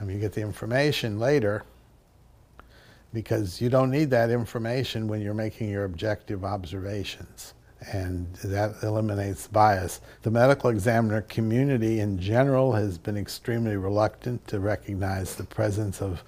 I 0.00 0.04
mean, 0.04 0.16
you 0.16 0.20
get 0.20 0.32
the 0.32 0.42
information 0.42 1.18
later 1.18 1.64
because 3.12 3.60
you 3.60 3.70
don't 3.70 3.90
need 3.90 4.10
that 4.10 4.30
information 4.30 5.08
when 5.08 5.22
you're 5.22 5.34
making 5.34 5.70
your 5.70 5.84
objective 5.84 6.44
observations. 6.44 7.54
And 7.92 8.32
that 8.36 8.82
eliminates 8.82 9.46
bias. 9.46 10.00
The 10.22 10.30
medical 10.30 10.70
examiner 10.70 11.22
community 11.22 12.00
in 12.00 12.18
general 12.18 12.72
has 12.72 12.96
been 12.96 13.16
extremely 13.16 13.76
reluctant 13.76 14.46
to 14.48 14.60
recognize 14.60 15.36
the 15.36 15.44
presence 15.44 16.00
of 16.00 16.22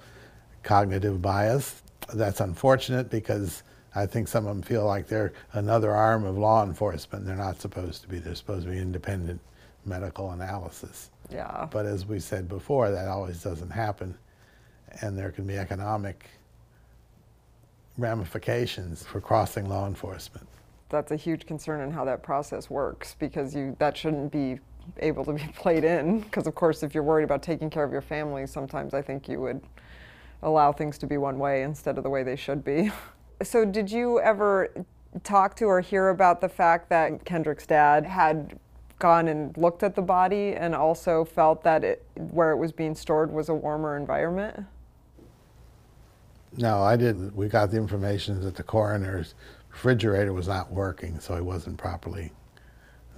cognitive 0.63 1.21
bias. 1.21 1.81
That's 2.13 2.39
unfortunate 2.39 3.09
because 3.09 3.63
I 3.95 4.05
think 4.05 4.27
some 4.27 4.45
of 4.45 4.55
them 4.55 4.61
feel 4.61 4.85
like 4.85 5.07
they're 5.07 5.33
another 5.53 5.91
arm 5.91 6.25
of 6.25 6.37
law 6.37 6.63
enforcement. 6.63 7.25
They're 7.25 7.35
not 7.35 7.59
supposed 7.59 8.03
to 8.03 8.07
be. 8.07 8.19
They're 8.19 8.35
supposed 8.35 8.65
to 8.65 8.71
be 8.71 8.77
independent 8.77 9.41
medical 9.85 10.31
analysis. 10.31 11.09
Yeah. 11.31 11.67
But 11.69 11.85
as 11.85 12.05
we 12.05 12.19
said 12.19 12.47
before, 12.47 12.91
that 12.91 13.07
always 13.07 13.41
doesn't 13.41 13.71
happen, 13.71 14.17
and 15.01 15.17
there 15.17 15.31
can 15.31 15.45
be 15.45 15.57
economic 15.57 16.25
ramifications 17.97 19.03
for 19.03 19.19
crossing 19.19 19.67
law 19.67 19.87
enforcement. 19.87 20.47
That's 20.89 21.11
a 21.11 21.15
huge 21.15 21.45
concern 21.45 21.81
in 21.81 21.91
how 21.91 22.03
that 22.05 22.23
process 22.23 22.69
works 22.69 23.15
because 23.19 23.55
you 23.55 23.75
that 23.79 23.95
shouldn't 23.95 24.31
be 24.31 24.59
able 24.97 25.23
to 25.25 25.33
be 25.33 25.43
played 25.55 25.83
in 25.83 26.21
because 26.21 26.47
of 26.47 26.55
course 26.55 26.81
if 26.83 26.93
you're 26.93 27.03
worried 27.03 27.23
about 27.23 27.43
taking 27.43 27.69
care 27.69 27.83
of 27.83 27.91
your 27.91 28.01
family 28.01 28.47
sometimes 28.47 28.93
I 28.93 29.01
think 29.01 29.29
you 29.29 29.39
would 29.39 29.61
allow 30.41 30.71
things 30.71 30.97
to 30.99 31.05
be 31.05 31.17
one 31.17 31.37
way 31.37 31.63
instead 31.63 31.97
of 31.97 32.03
the 32.03 32.09
way 32.09 32.23
they 32.23 32.35
should 32.35 32.63
be. 32.63 32.91
So 33.41 33.63
did 33.63 33.89
you 33.89 34.19
ever 34.19 34.69
talk 35.23 35.55
to 35.55 35.65
or 35.65 35.79
hear 35.79 36.09
about 36.09 36.41
the 36.41 36.49
fact 36.49 36.89
that 36.89 37.23
Kendrick's 37.23 37.65
dad 37.65 38.05
had 38.05 38.59
gone 38.99 39.29
and 39.29 39.55
looked 39.57 39.81
at 39.81 39.95
the 39.95 40.01
body 40.01 40.55
and 40.55 40.75
also 40.75 41.23
felt 41.23 41.63
that 41.63 41.83
it, 41.83 42.05
where 42.15 42.51
it 42.51 42.57
was 42.57 42.71
being 42.73 42.93
stored 42.95 43.31
was 43.31 43.47
a 43.47 43.53
warmer 43.53 43.95
environment? 43.95 44.65
No, 46.57 46.81
I 46.81 46.97
didn't. 46.97 47.35
We 47.35 47.47
got 47.47 47.71
the 47.71 47.77
information 47.77 48.41
that 48.41 48.55
the 48.55 48.63
coroner's 48.63 49.35
refrigerator 49.71 50.33
was 50.33 50.47
not 50.47 50.71
working, 50.71 51.19
so 51.19 51.35
it 51.35 51.43
wasn't 51.45 51.77
properly 51.77 52.31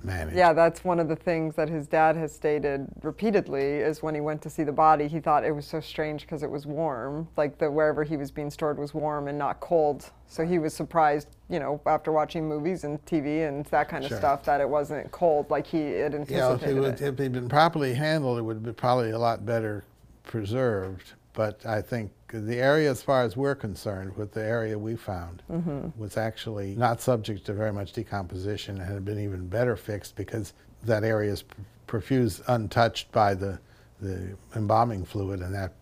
managed. 0.04 0.36
Yeah, 0.36 0.52
that's 0.54 0.84
one 0.84 1.00
of 1.00 1.08
the 1.08 1.16
things 1.16 1.56
that 1.56 1.70
his 1.70 1.86
dad 1.88 2.16
has 2.16 2.34
stated 2.34 2.88
repeatedly 3.04 3.62
is 3.78 4.02
when 4.02 4.16
he 4.16 4.22
went 4.22 4.42
to 4.42 4.50
see 4.50 4.64
the 4.64 4.72
body, 4.72 5.08
he 5.08 5.20
thought 5.20 5.44
it 5.46 5.52
was 5.52 5.66
so 5.68 5.80
strange 5.80 6.22
because 6.22 6.42
it 6.44 6.50
was 6.50 6.66
warm, 6.66 7.28
like 7.38 7.58
the 7.60 7.70
wherever 7.70 8.04
he 8.04 8.18
was 8.18 8.32
being 8.32 8.50
stored 8.50 8.80
was 8.80 8.94
warm 8.94 9.28
and 9.28 9.38
not 9.38 9.60
cold. 9.60 10.10
So 10.28 10.44
he 10.46 10.58
was 10.60 10.74
surprised, 10.74 11.28
you 11.50 11.60
know, 11.60 11.80
after 11.86 12.12
watching 12.12 12.48
movies 12.48 12.84
and 12.84 13.04
TV 13.06 13.48
and 13.48 13.64
that 13.68 13.90
kind 13.90 14.04
of 14.04 14.10
Sure. 14.10 14.18
stuff 14.18 14.44
that 14.46 14.60
it 14.60 14.68
wasn't 14.70 15.12
cold 15.12 15.50
like 15.52 15.68
he 15.68 15.92
had 15.92 16.14
Yeah, 16.14 16.20
if 16.54 16.64
anticipated. 16.64 16.78
it, 16.78 16.80
would, 16.80 16.94
if 16.96 17.02
it 17.02 17.20
had 17.20 17.32
been 17.34 17.50
properly 17.50 17.94
handled, 17.94 18.40
it 18.40 18.44
would 18.44 18.64
be 18.64 18.74
probably 18.74 19.12
a 19.12 19.20
lot 19.20 19.46
better 19.46 19.84
preserved. 20.24 21.14
But 21.34 21.64
I 21.66 21.82
think 21.82 22.12
the 22.32 22.58
area, 22.58 22.90
as 22.90 23.04
far 23.04 23.24
as 23.24 23.36
we're 23.36 23.56
concerned, 23.56 24.16
with 24.16 24.32
the 24.32 24.44
area 24.44 24.78
we 24.78 24.96
found, 24.96 25.44
mm-hmm. 25.52 25.88
was 26.00 26.18
actually 26.18 26.76
not 26.76 27.02
subject 27.02 27.46
to 27.46 27.54
very 27.54 27.74
much 27.74 27.94
decomposition 27.94 28.80
and 28.80 28.92
had 28.92 29.04
been 29.04 29.20
even 29.20 29.48
better 29.48 29.76
fixed 29.76 30.16
because 30.16 30.54
that 30.84 31.04
area 31.04 31.32
is 31.32 31.44
perfused 31.88 32.42
untouched 32.48 33.12
by 33.12 33.34
the, 33.34 33.60
the 34.00 34.36
embalming 34.56 35.04
fluid, 35.06 35.42
and 35.42 35.54
that 35.54 35.74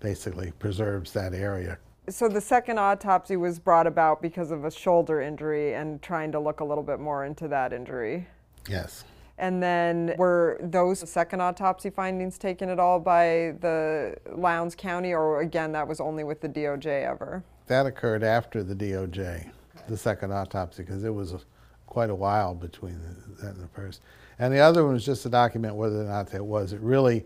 basically 0.00 0.52
preserves 0.58 1.12
that 1.12 1.32
area. 1.32 1.78
So 2.08 2.28
the 2.28 2.40
second 2.40 2.78
autopsy 2.78 3.36
was 3.36 3.58
brought 3.58 3.86
about 3.86 4.20
because 4.20 4.50
of 4.50 4.66
a 4.66 4.70
shoulder 4.70 5.22
injury 5.22 5.74
and 5.74 6.02
trying 6.02 6.32
to 6.32 6.38
look 6.38 6.60
a 6.60 6.64
little 6.64 6.84
bit 6.84 7.00
more 7.00 7.24
into 7.24 7.48
that 7.48 7.72
injury. 7.72 8.26
Yes. 8.68 9.04
And 9.38 9.62
then 9.62 10.14
were 10.16 10.58
those 10.62 11.08
second 11.10 11.40
autopsy 11.40 11.90
findings 11.90 12.38
taken 12.38 12.68
at 12.68 12.78
all 12.78 13.00
by 13.00 13.54
the 13.60 14.16
Lowndes 14.32 14.74
County, 14.74 15.12
or 15.12 15.40
again, 15.40 15.72
that 15.72 15.86
was 15.86 16.00
only 16.00 16.22
with 16.22 16.40
the 16.40 16.48
DOJ 16.48 17.04
ever? 17.04 17.42
That 17.66 17.86
occurred 17.86 18.22
after 18.22 18.62
the 18.62 18.74
DOJ, 18.74 19.50
the 19.88 19.96
second 19.96 20.32
autopsy, 20.32 20.84
because 20.84 21.02
it 21.02 21.12
was 21.12 21.32
a, 21.32 21.40
quite 21.86 22.10
a 22.10 22.14
while 22.14 22.54
between 22.54 23.00
the, 23.00 23.42
that 23.42 23.54
and 23.54 23.64
the 23.64 23.68
first. 23.68 24.02
And 24.38 24.52
the 24.52 24.60
other 24.60 24.84
one 24.84 24.94
was 24.94 25.04
just 25.04 25.22
to 25.24 25.28
document 25.28 25.74
whether 25.74 26.00
or 26.00 26.04
not 26.04 26.28
that 26.30 26.44
was. 26.44 26.72
It 26.72 26.80
really 26.80 27.24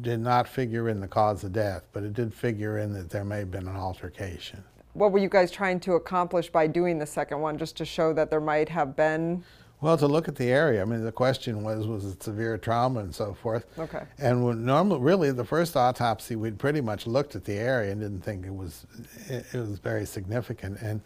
did 0.00 0.20
not 0.20 0.48
figure 0.48 0.88
in 0.88 1.00
the 1.00 1.08
cause 1.08 1.44
of 1.44 1.52
death, 1.52 1.84
but 1.92 2.02
it 2.02 2.14
did 2.14 2.32
figure 2.32 2.78
in 2.78 2.94
that 2.94 3.10
there 3.10 3.24
may 3.24 3.40
have 3.40 3.50
been 3.50 3.68
an 3.68 3.76
altercation. 3.76 4.64
What 4.94 5.12
were 5.12 5.18
you 5.18 5.28
guys 5.28 5.50
trying 5.50 5.80
to 5.80 5.94
accomplish 5.94 6.50
by 6.50 6.66
doing 6.66 6.98
the 6.98 7.06
second 7.06 7.40
one, 7.40 7.58
just 7.58 7.76
to 7.78 7.84
show 7.84 8.12
that 8.14 8.30
there 8.30 8.40
might 8.40 8.68
have 8.70 8.96
been? 8.96 9.44
Well, 9.82 9.96
to 9.96 10.06
look 10.06 10.28
at 10.28 10.36
the 10.36 10.48
area, 10.48 10.80
I 10.80 10.84
mean, 10.84 11.04
the 11.04 11.10
question 11.10 11.64
was, 11.64 11.88
was 11.88 12.04
it 12.04 12.22
severe 12.22 12.56
trauma 12.56 13.00
and 13.00 13.12
so 13.12 13.34
forth? 13.34 13.66
Okay. 13.76 14.04
And 14.18 14.44
when 14.44 14.64
normally, 14.64 15.00
really, 15.00 15.32
the 15.32 15.44
first 15.44 15.76
autopsy, 15.76 16.36
we'd 16.36 16.56
pretty 16.56 16.80
much 16.80 17.04
looked 17.04 17.34
at 17.34 17.44
the 17.44 17.54
area 17.54 17.90
and 17.90 18.00
didn't 18.00 18.20
think 18.20 18.46
it 18.46 18.54
was, 18.54 18.86
it, 19.26 19.44
it 19.52 19.58
was 19.58 19.80
very 19.80 20.06
significant. 20.06 20.80
And, 20.80 21.00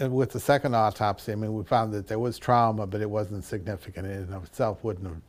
and 0.00 0.14
with 0.14 0.30
the 0.30 0.40
second 0.40 0.74
autopsy, 0.74 1.32
I 1.32 1.34
mean, 1.34 1.52
we 1.52 1.62
found 1.64 1.92
that 1.92 2.06
there 2.06 2.18
was 2.18 2.38
trauma, 2.38 2.86
but 2.86 3.02
it 3.02 3.10
wasn't 3.10 3.44
significant. 3.44 4.06
It 4.06 4.26
in 4.26 4.32
of 4.32 4.44
itself 4.44 4.82
wouldn't 4.82 5.06
have 5.06 5.20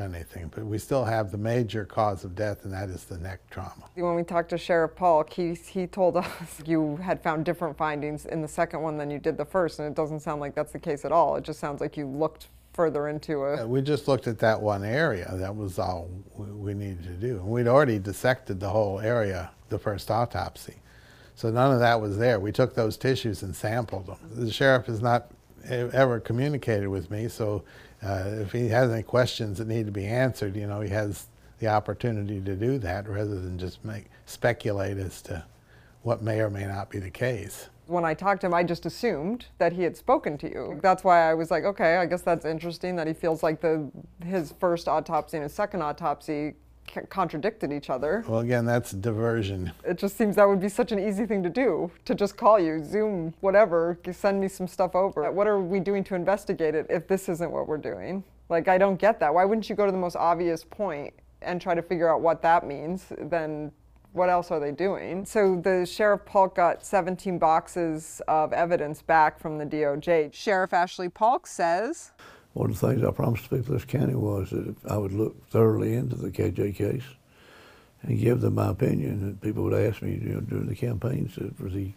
anything. 0.00 0.50
But 0.54 0.64
we 0.64 0.78
still 0.78 1.04
have 1.04 1.30
the 1.30 1.38
major 1.38 1.84
cause 1.84 2.24
of 2.24 2.34
death, 2.34 2.64
and 2.64 2.72
that 2.72 2.88
is 2.88 3.04
the 3.04 3.18
neck 3.18 3.40
trauma. 3.50 3.84
When 3.94 4.14
we 4.14 4.22
talked 4.22 4.50
to 4.50 4.58
Sheriff 4.58 4.96
Polk, 4.96 5.32
he, 5.32 5.54
he 5.54 5.86
told 5.86 6.16
us 6.16 6.26
you 6.66 6.96
had 6.96 7.22
found 7.22 7.44
different 7.44 7.76
findings 7.76 8.26
in 8.26 8.42
the 8.42 8.48
second 8.48 8.82
one 8.82 8.96
than 8.96 9.10
you 9.10 9.18
did 9.18 9.36
the 9.36 9.44
first, 9.44 9.78
and 9.78 9.86
it 9.88 9.94
doesn't 9.94 10.20
sound 10.20 10.40
like 10.40 10.54
that's 10.54 10.72
the 10.72 10.78
case 10.78 11.04
at 11.04 11.12
all. 11.12 11.36
It 11.36 11.44
just 11.44 11.60
sounds 11.60 11.80
like 11.80 11.96
you 11.96 12.06
looked 12.06 12.48
further 12.72 13.08
into 13.08 13.44
Uh, 13.44 13.58
a. 13.58 13.66
We 13.66 13.82
just 13.82 14.08
looked 14.08 14.26
at 14.26 14.38
that 14.38 14.60
one 14.60 14.84
area. 14.84 15.30
That 15.34 15.54
was 15.54 15.78
all 15.78 16.08
we, 16.36 16.74
needed 16.74 17.04
to 17.04 17.10
do. 17.10 17.36
And 17.36 17.46
we'd 17.46 17.68
already 17.68 17.98
dissected 17.98 18.60
the 18.60 18.70
whole 18.70 19.00
area 19.00 19.50
the 19.68 19.78
first 19.78 20.10
autopsy. 20.10 20.76
So 21.34 21.50
none 21.50 21.72
of 21.72 21.80
that 21.80 22.00
was 22.00 22.18
there. 22.18 22.38
We 22.38 22.52
took 22.52 22.74
those 22.74 22.96
tissues 22.96 23.42
and 23.42 23.54
sampled 23.54 24.06
them. 24.06 24.18
The 24.34 24.52
sheriff 24.52 24.86
has 24.86 25.00
not 25.00 25.30
ever 25.68 26.20
communicated 26.20 26.88
with 26.88 27.10
me, 27.10 27.28
so 27.28 27.62
uh, 28.02 28.24
if 28.26 28.52
he 28.52 28.68
has 28.68 28.90
any 28.90 29.02
questions 29.02 29.58
that 29.58 29.68
need 29.68 29.86
to 29.86 29.92
be 29.92 30.06
answered, 30.06 30.56
you 30.56 30.66
know, 30.66 30.80
he 30.80 30.90
has 30.90 31.26
the 31.58 31.68
opportunity 31.68 32.40
to 32.40 32.54
do 32.56 32.78
that 32.78 33.08
rather 33.08 33.38
than 33.38 33.58
just 33.58 33.84
make 33.84 34.06
speculate 34.24 34.96
as 34.96 35.20
to 35.22 35.44
what 36.02 36.22
may 36.22 36.40
or 36.40 36.48
may 36.48 36.64
not 36.64 36.88
be 36.88 36.98
the 36.98 37.10
case. 37.10 37.68
When 37.86 38.04
I 38.04 38.14
talked 38.14 38.40
to 38.42 38.46
him, 38.46 38.54
I 38.54 38.62
just 38.62 38.86
assumed 38.86 39.46
that 39.58 39.72
he 39.72 39.82
had 39.82 39.96
spoken 39.96 40.38
to 40.38 40.48
you. 40.48 40.78
That's 40.82 41.04
why 41.04 41.28
I 41.28 41.34
was 41.34 41.50
like, 41.50 41.64
okay, 41.64 41.96
I 41.96 42.06
guess 42.06 42.22
that's 42.22 42.44
interesting 42.44 42.96
that 42.96 43.06
he 43.06 43.12
feels 43.12 43.42
like 43.42 43.60
the 43.60 43.90
his 44.24 44.54
first 44.58 44.88
autopsy 44.88 45.36
and 45.36 45.42
his 45.42 45.52
second 45.52 45.82
autopsy 45.82 46.54
contradicted 47.08 47.72
each 47.72 47.90
other. 47.90 48.24
Well, 48.26 48.40
again, 48.40 48.64
that's 48.64 48.92
diversion. 48.92 49.72
It 49.84 49.98
just 49.98 50.16
seems 50.16 50.36
that 50.36 50.48
would 50.48 50.60
be 50.60 50.68
such 50.68 50.92
an 50.92 50.98
easy 50.98 51.26
thing 51.26 51.42
to 51.42 51.50
do 51.50 51.90
to 52.04 52.14
just 52.14 52.36
call 52.36 52.58
you, 52.58 52.84
Zoom, 52.84 53.34
whatever, 53.40 53.98
send 54.12 54.40
me 54.40 54.48
some 54.48 54.66
stuff 54.66 54.94
over. 54.94 55.30
What 55.30 55.46
are 55.46 55.60
we 55.60 55.80
doing 55.80 56.04
to 56.04 56.14
investigate 56.14 56.74
it 56.74 56.86
if 56.90 57.06
this 57.08 57.28
isn't 57.28 57.50
what 57.50 57.68
we're 57.68 57.78
doing? 57.78 58.24
Like, 58.48 58.68
I 58.68 58.78
don't 58.78 58.98
get 58.98 59.20
that. 59.20 59.32
Why 59.32 59.44
wouldn't 59.44 59.68
you 59.70 59.76
go 59.76 59.86
to 59.86 59.92
the 59.92 59.98
most 59.98 60.16
obvious 60.16 60.64
point 60.64 61.14
and 61.42 61.60
try 61.60 61.74
to 61.74 61.82
figure 61.82 62.08
out 62.08 62.20
what 62.20 62.42
that 62.42 62.66
means? 62.66 63.06
Then 63.18 63.72
what 64.12 64.28
else 64.28 64.50
are 64.50 64.58
they 64.58 64.72
doing? 64.72 65.24
So 65.24 65.60
the 65.60 65.86
Sheriff 65.86 66.24
Polk 66.24 66.56
got 66.56 66.84
17 66.84 67.38
boxes 67.38 68.20
of 68.26 68.52
evidence 68.52 69.02
back 69.02 69.38
from 69.38 69.56
the 69.56 69.64
DOJ. 69.64 70.34
Sheriff 70.34 70.72
Ashley 70.72 71.08
Polk 71.08 71.46
says, 71.46 72.10
One 72.52 72.70
of 72.70 72.80
the 72.80 72.88
things 72.88 73.04
I 73.04 73.10
promised 73.10 73.48
the 73.48 73.58
people 73.58 73.74
of 73.74 73.80
this 73.80 73.90
county 73.90 74.14
was 74.14 74.50
that 74.50 74.74
I 74.88 74.96
would 74.96 75.12
look 75.12 75.48
thoroughly 75.50 75.94
into 75.94 76.16
the 76.16 76.30
KJ 76.30 76.74
case 76.74 77.04
and 78.02 78.18
give 78.18 78.40
them 78.40 78.54
my 78.56 78.68
opinion. 78.68 79.22
And 79.22 79.40
people 79.40 79.62
would 79.64 79.74
ask 79.74 80.02
me, 80.02 80.12
you 80.12 80.34
know, 80.34 80.40
during 80.40 80.66
the 80.66 80.74
campaign, 80.74 81.30
said, 81.32 81.54
was 81.60 81.72
he, 81.72 81.94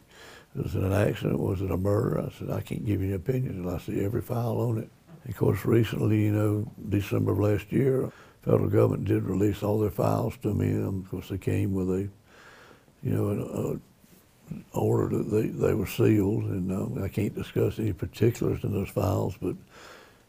was 0.55 0.75
it 0.75 0.83
an 0.83 0.93
accident? 0.93 1.39
Was 1.39 1.61
it 1.61 1.71
a 1.71 1.77
murder? 1.77 2.21
I 2.21 2.37
said, 2.37 2.51
I 2.51 2.61
can't 2.61 2.85
give 2.85 3.01
you 3.01 3.09
an 3.09 3.15
opinion 3.15 3.57
until 3.57 3.75
I 3.75 3.79
see 3.79 4.03
every 4.03 4.21
file 4.21 4.57
on 4.59 4.77
it. 4.77 4.89
Of 5.27 5.37
course, 5.37 5.65
recently, 5.65 6.23
you 6.23 6.31
know, 6.31 6.71
December 6.89 7.31
of 7.31 7.39
last 7.39 7.71
year, 7.71 8.11
federal 8.43 8.69
government 8.69 9.05
did 9.05 9.23
release 9.23 9.63
all 9.63 9.79
their 9.79 9.89
files 9.89 10.35
to 10.43 10.53
me. 10.53 10.73
Um, 10.73 11.03
of 11.05 11.09
course, 11.09 11.29
they 11.29 11.37
came 11.37 11.73
with 11.73 11.89
a, 11.89 12.09
you 13.01 13.11
know, 13.11 13.29
an 13.29 13.81
a 14.73 14.77
order 14.77 15.17
that 15.17 15.31
they, 15.31 15.47
they 15.47 15.73
were 15.73 15.87
sealed, 15.87 16.43
and 16.43 16.71
um, 16.71 17.01
I 17.01 17.07
can't 17.07 17.33
discuss 17.33 17.79
any 17.79 17.93
particulars 17.93 18.63
in 18.63 18.73
those 18.73 18.89
files, 18.89 19.35
but 19.41 19.55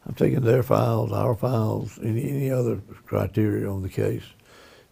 I'm 0.07 0.15
taking 0.15 0.41
their 0.41 0.63
files, 0.63 1.13
our 1.13 1.35
files, 1.35 1.99
any, 2.03 2.29
any 2.29 2.51
other 2.51 2.81
criteria 3.07 3.71
on 3.71 3.83
the 3.83 3.89
case, 3.89 4.25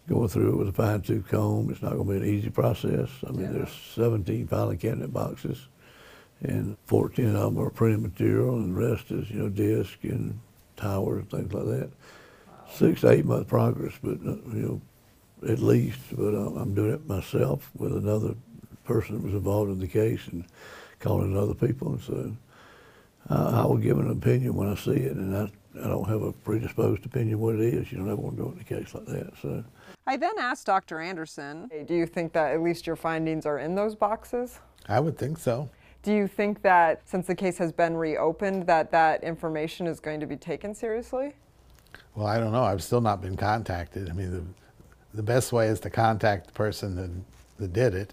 going 0.08 0.28
through 0.28 0.52
it 0.52 0.56
with 0.56 0.68
a 0.68 0.72
fine 0.72 1.02
tooth 1.02 1.28
comb. 1.28 1.70
It's 1.70 1.82
not 1.82 1.92
going 1.92 2.06
to 2.06 2.20
be 2.20 2.28
an 2.28 2.34
easy 2.34 2.50
process. 2.50 3.10
I 3.26 3.32
mean, 3.32 3.52
there's 3.52 3.72
17 3.94 4.46
filing 4.46 4.78
cabinet 4.78 5.12
boxes, 5.12 5.68
and 6.40 6.76
14 6.86 7.36
of 7.36 7.54
them 7.54 7.58
are 7.58 7.70
printed 7.70 8.00
material, 8.00 8.56
and 8.56 8.74
the 8.74 8.80
rest 8.88 9.10
is, 9.10 9.30
you 9.30 9.40
know, 9.40 9.48
disc 9.48 9.98
and 10.02 10.40
towers 10.76 11.22
and 11.22 11.30
things 11.30 11.52
like 11.52 11.66
that. 11.66 11.90
Six 12.72 13.02
to 13.02 13.10
eight 13.10 13.26
month 13.26 13.48
progress, 13.48 13.92
but, 14.02 14.18
uh, 14.26 14.36
you 14.54 14.80
know, 15.42 15.48
at 15.48 15.58
least, 15.58 15.98
but 16.12 16.34
I'm 16.34 16.74
doing 16.74 16.94
it 16.94 17.06
myself 17.06 17.70
with 17.76 17.92
another 17.92 18.34
person 18.84 19.16
that 19.16 19.24
was 19.24 19.34
involved 19.34 19.70
in 19.70 19.80
the 19.80 19.88
case 19.88 20.26
and 20.28 20.44
calling 21.00 21.32
in 21.32 21.36
other 21.36 21.54
people. 21.54 21.92
And 21.92 22.00
so 22.00 22.36
I, 23.30 23.34
I 23.62 23.66
will 23.66 23.76
give 23.76 23.98
an 23.98 24.10
opinion 24.10 24.54
when 24.54 24.68
I 24.68 24.74
see 24.74 24.90
it, 24.92 25.16
and 25.16 25.36
I, 25.36 25.50
I 25.80 25.88
don't 25.88 26.08
have 26.08 26.22
a 26.22 26.32
predisposed 26.32 27.04
opinion 27.06 27.38
what 27.40 27.54
it 27.54 27.60
is. 27.60 27.90
You 27.90 27.98
don't 27.98 28.08
ever 28.10 28.16
want 28.20 28.36
to 28.36 28.42
go 28.42 28.50
in 28.50 28.60
a 28.60 28.64
case 28.64 28.94
like 28.94 29.06
that. 29.06 29.32
So 29.40 29.64
I 30.06 30.16
then 30.16 30.38
asked 30.38 30.66
Dr. 30.66 31.00
Anderson, 31.00 31.70
do 31.86 31.94
you 31.94 32.06
think 32.06 32.32
that 32.32 32.52
at 32.52 32.62
least 32.62 32.86
your 32.86 32.96
findings 32.96 33.46
are 33.46 33.58
in 33.58 33.74
those 33.74 33.94
boxes? 33.94 34.58
I 34.88 35.00
would 35.00 35.16
think 35.16 35.38
so. 35.38 35.68
Do 36.02 36.12
you 36.12 36.26
think 36.26 36.62
that 36.62 37.00
since 37.08 37.28
the 37.28 37.34
case 37.34 37.56
has 37.58 37.70
been 37.70 37.96
reopened, 37.96 38.66
that 38.66 38.90
that 38.90 39.22
information 39.22 39.86
is 39.86 40.00
going 40.00 40.18
to 40.18 40.26
be 40.26 40.36
taken 40.36 40.74
seriously? 40.74 41.32
Well, 42.16 42.26
I 42.26 42.38
don't 42.38 42.50
know. 42.52 42.64
I've 42.64 42.82
still 42.82 43.00
not 43.00 43.22
been 43.22 43.36
contacted. 43.36 44.10
I 44.10 44.12
mean, 44.12 44.32
the, 44.32 44.42
the 45.14 45.22
best 45.22 45.52
way 45.52 45.68
is 45.68 45.78
to 45.80 45.90
contact 45.90 46.48
the 46.48 46.52
person 46.52 46.96
that, 46.96 47.10
that 47.58 47.72
did 47.72 47.94
it, 47.94 48.12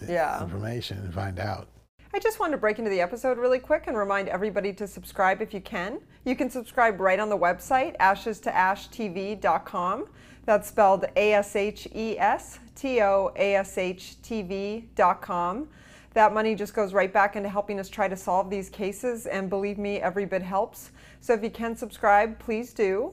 the 0.00 0.12
Yeah. 0.12 0.42
information, 0.42 0.98
and 0.98 1.12
find 1.12 1.38
out. 1.38 1.68
I 2.16 2.18
just 2.18 2.40
wanted 2.40 2.52
to 2.52 2.56
break 2.56 2.78
into 2.78 2.90
the 2.90 3.02
episode 3.02 3.36
really 3.36 3.58
quick 3.58 3.88
and 3.88 3.94
remind 3.94 4.30
everybody 4.30 4.72
to 4.72 4.86
subscribe 4.86 5.42
if 5.42 5.52
you 5.52 5.60
can. 5.60 6.00
You 6.24 6.34
can 6.34 6.48
subscribe 6.48 6.98
right 6.98 7.20
on 7.20 7.28
the 7.28 7.36
website, 7.36 7.94
ashes 8.00 8.40
to 8.40 8.50
ashtv.com. 8.50 10.06
That's 10.46 10.66
spelled 10.66 11.04
A 11.14 11.34
S 11.34 11.54
H 11.54 11.86
E 11.94 12.18
S 12.18 12.58
T 12.74 13.02
O 13.02 13.32
A 13.36 13.56
S 13.56 13.76
H 13.76 14.16
TV.com. 14.22 15.68
That 16.14 16.32
money 16.32 16.54
just 16.54 16.72
goes 16.72 16.94
right 16.94 17.12
back 17.12 17.36
into 17.36 17.50
helping 17.50 17.78
us 17.78 17.90
try 17.90 18.08
to 18.08 18.16
solve 18.16 18.48
these 18.48 18.70
cases, 18.70 19.26
and 19.26 19.50
believe 19.50 19.76
me, 19.76 20.00
every 20.00 20.24
bit 20.24 20.40
helps. 20.40 20.92
So 21.20 21.34
if 21.34 21.42
you 21.42 21.50
can 21.50 21.76
subscribe, 21.76 22.38
please 22.38 22.72
do. 22.72 23.12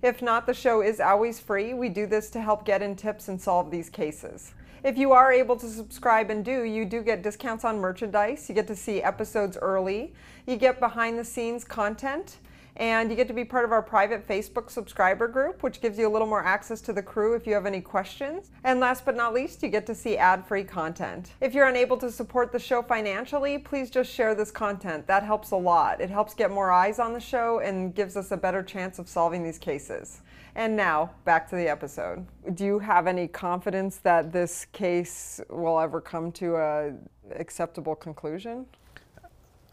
If 0.00 0.22
not, 0.22 0.46
the 0.46 0.54
show 0.54 0.80
is 0.80 1.00
always 1.00 1.40
free. 1.40 1.74
We 1.74 1.88
do 1.88 2.06
this 2.06 2.30
to 2.30 2.40
help 2.40 2.64
get 2.64 2.82
in 2.82 2.94
tips 2.94 3.26
and 3.26 3.40
solve 3.40 3.72
these 3.72 3.90
cases. 3.90 4.54
If 4.84 4.98
you 4.98 5.12
are 5.12 5.32
able 5.32 5.56
to 5.56 5.66
subscribe 5.66 6.28
and 6.28 6.44
do, 6.44 6.64
you 6.64 6.84
do 6.84 7.00
get 7.00 7.22
discounts 7.22 7.64
on 7.64 7.80
merchandise. 7.80 8.50
You 8.50 8.54
get 8.54 8.66
to 8.66 8.76
see 8.76 9.02
episodes 9.02 9.56
early. 9.56 10.12
You 10.46 10.56
get 10.56 10.78
behind 10.78 11.18
the 11.18 11.24
scenes 11.24 11.64
content. 11.64 12.36
And 12.76 13.08
you 13.08 13.16
get 13.16 13.28
to 13.28 13.34
be 13.34 13.44
part 13.44 13.64
of 13.64 13.70
our 13.70 13.82
private 13.82 14.26
Facebook 14.26 14.68
subscriber 14.68 15.28
group, 15.28 15.62
which 15.62 15.80
gives 15.80 15.96
you 15.96 16.08
a 16.08 16.12
little 16.12 16.26
more 16.26 16.44
access 16.44 16.80
to 16.82 16.92
the 16.92 17.02
crew 17.02 17.34
if 17.34 17.46
you 17.46 17.54
have 17.54 17.66
any 17.66 17.80
questions. 17.80 18.50
And 18.64 18.80
last 18.80 19.04
but 19.04 19.16
not 19.16 19.32
least, 19.32 19.62
you 19.62 19.68
get 19.68 19.86
to 19.86 19.94
see 19.94 20.16
ad 20.16 20.44
free 20.44 20.64
content. 20.64 21.32
If 21.40 21.54
you're 21.54 21.68
unable 21.68 21.96
to 21.98 22.10
support 22.10 22.50
the 22.50 22.58
show 22.58 22.82
financially, 22.82 23.58
please 23.58 23.90
just 23.90 24.12
share 24.12 24.34
this 24.34 24.50
content. 24.50 25.06
That 25.06 25.22
helps 25.22 25.52
a 25.52 25.56
lot. 25.56 26.00
It 26.00 26.10
helps 26.10 26.34
get 26.34 26.50
more 26.50 26.72
eyes 26.72 26.98
on 26.98 27.12
the 27.12 27.20
show 27.20 27.60
and 27.60 27.94
gives 27.94 28.16
us 28.16 28.32
a 28.32 28.36
better 28.36 28.62
chance 28.62 28.98
of 28.98 29.08
solving 29.08 29.44
these 29.44 29.58
cases. 29.58 30.20
And 30.56 30.76
now, 30.76 31.10
back 31.24 31.48
to 31.50 31.56
the 31.56 31.68
episode. 31.68 32.26
Do 32.54 32.64
you 32.64 32.78
have 32.78 33.06
any 33.06 33.26
confidence 33.26 33.96
that 33.98 34.32
this 34.32 34.66
case 34.66 35.40
will 35.48 35.80
ever 35.80 36.00
come 36.00 36.30
to 36.32 36.56
a 36.56 36.92
acceptable 37.36 37.94
conclusion? 37.96 38.66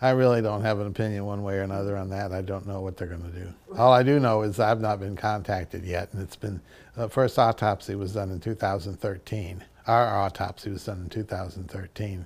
I 0.03 0.12
really 0.12 0.41
don't 0.41 0.63
have 0.63 0.79
an 0.79 0.88
opinion 0.88 1.25
one 1.25 1.43
way 1.43 1.58
or 1.58 1.62
another 1.62 1.96
on 1.96 2.10
that. 2.10 2.31
I 2.31 2.41
don't 2.41 2.65
know 2.65 2.81
what 2.81 2.98
they're 2.98 3.08
going 3.08 3.31
to 3.31 3.39
do. 3.39 3.53
All 3.77 3.93
I 3.93 4.01
do 4.01 4.20
know 4.20 4.41
is 4.41 4.60
I've 4.60 4.81
not 4.81 5.00
been 5.00 5.15
contacted 5.15 5.86
yet, 5.86 6.12
and 6.12 6.24
it's 6.24 6.36
been 6.36 6.60
the 6.96 7.08
first 7.08 7.38
autopsy 7.38 7.93
was 7.93 8.13
done 8.13 8.31
in 8.31 8.39
2013. 8.39 9.63
Our 9.86 10.08
autopsy 10.08 10.72
was 10.72 10.86
done 10.86 11.01
in 11.03 11.10
2013, 11.10 12.25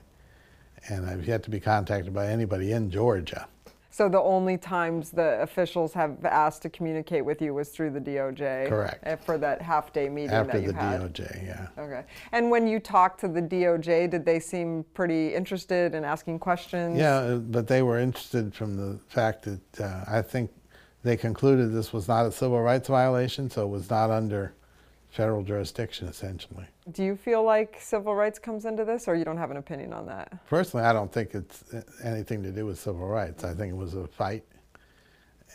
and 0.88 1.06
I've 1.06 1.28
yet 1.28 1.44
to 1.44 1.50
be 1.50 1.60
contacted 1.60 2.14
by 2.14 2.28
anybody 2.28 2.72
in 2.72 2.90
Georgia. 2.92 3.48
So 3.96 4.10
the 4.10 4.20
only 4.20 4.58
times 4.58 5.10
the 5.10 5.42
officials 5.42 5.94
have 5.94 6.26
asked 6.26 6.62
to 6.64 6.70
communicate 6.70 7.24
with 7.24 7.42
you 7.42 7.54
was 7.54 7.70
through 7.70 7.92
the 7.92 8.02
DOJ. 8.02 8.68
Correct. 8.68 9.00
eh, 9.04 9.16
For 9.16 9.38
that 9.38 9.62
half 9.62 9.94
day 9.94 10.10
meeting 10.10 10.32
After 10.32 10.60
that 10.60 10.64
you 10.64 10.74
the. 10.74 11.24
DOJ, 11.24 11.46
yeah. 11.48 11.68
Okay. 11.82 12.04
And 12.34 12.52
when 12.52 12.68
you 12.68 12.82
talked 12.82 13.22
to 13.22 13.30
the 13.30 13.42
DOJ, 13.42 14.10
did 14.10 14.26
they 14.26 14.42
seem 14.42 14.84
pretty 14.94 15.34
interested 15.34 15.96
in 15.96 16.04
asking 16.04 16.40
questions? 16.40 16.98
Yeah, 16.98 17.16
uh, 17.16 17.38
but 17.38 17.68
they 17.68 17.84
were 17.84 17.98
interested 17.98 18.54
from 18.54 18.76
the 18.76 19.00
fact 19.08 19.44
that 19.44 19.80
uh, 19.80 20.04
I 20.10 20.22
think 20.22 20.52
they 21.04 21.16
concluded 21.16 21.72
this 21.72 21.94
was 21.94 22.10
not 22.10 22.26
a 22.26 22.34
civil 22.34 22.62
rights 22.62 22.90
violation, 22.90 23.50
so 23.50 23.64
it 23.64 23.70
was 23.70 23.90
not 23.90 24.10
under 24.10 24.56
federal 25.16 25.44
jurisdiction 25.44 26.08
essentially. 26.08 26.66
Do 26.92 27.04
you 27.04 27.16
feel 27.16 27.44
like 27.44 27.78
civil 27.80 28.14
rights 28.14 28.38
comes 28.38 28.66
into 28.66 28.84
this, 28.84 29.08
or 29.08 29.16
you 29.16 29.24
don't 29.24 29.38
have 29.38 29.50
an 29.50 29.58
opinion 29.58 29.94
on 29.94 30.06
that? 30.08 30.46
Personally, 30.48 30.86
I 30.86 30.94
don't 30.94 31.12
think 31.12 31.34
it's 31.34 31.64
uh, 31.74 31.82
anything 32.04 32.44
to 32.44 32.52
do 32.52 32.66
with 32.66 32.78
civil 32.78 33.08
rights. 33.08 33.44
I 33.44 33.54
think 33.54 33.72
it 33.72 33.78
was 33.78 33.96
a 33.96 34.08
fight 34.08 34.44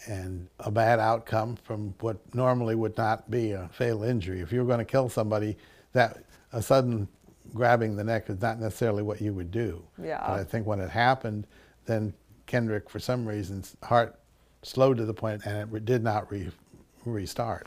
and 0.07 0.49
a 0.61 0.71
bad 0.71 0.99
outcome 0.99 1.57
from 1.57 1.95
what 2.01 2.17
normally 2.35 2.75
would 2.75 2.97
not 2.97 3.31
be 3.31 3.53
a 3.53 3.69
fatal 3.73 4.03
injury. 4.03 4.41
If 4.41 4.51
you 4.51 4.61
were 4.61 4.67
going 4.67 4.79
to 4.79 4.85
kill 4.85 5.11
somebody, 5.11 5.59
that 5.93 6.25
a 6.55 6.63
sudden 6.63 7.07
grabbing 7.53 7.97
the 7.97 8.05
neck 8.05 8.31
is 8.31 8.41
not 8.41 8.59
necessarily 8.59 9.03
what 9.03 9.21
you 9.21 9.35
would 9.35 9.51
do. 9.51 9.83
Yeah. 10.03 10.25
But 10.27 10.41
I 10.41 10.45
think 10.45 10.67
when 10.67 10.81
it 10.81 10.89
happened, 10.89 11.47
then 11.85 12.15
Kendrick, 12.47 12.89
for 12.89 12.99
some 12.99 13.27
reasons, 13.27 13.77
heart 13.83 14.19
slowed 14.63 14.97
to 14.97 15.05
the 15.05 15.15
point 15.15 15.45
and 15.45 15.75
it 15.75 15.85
did 15.85 16.03
not 16.03 16.31
re- 16.31 16.51
restart. 17.05 17.67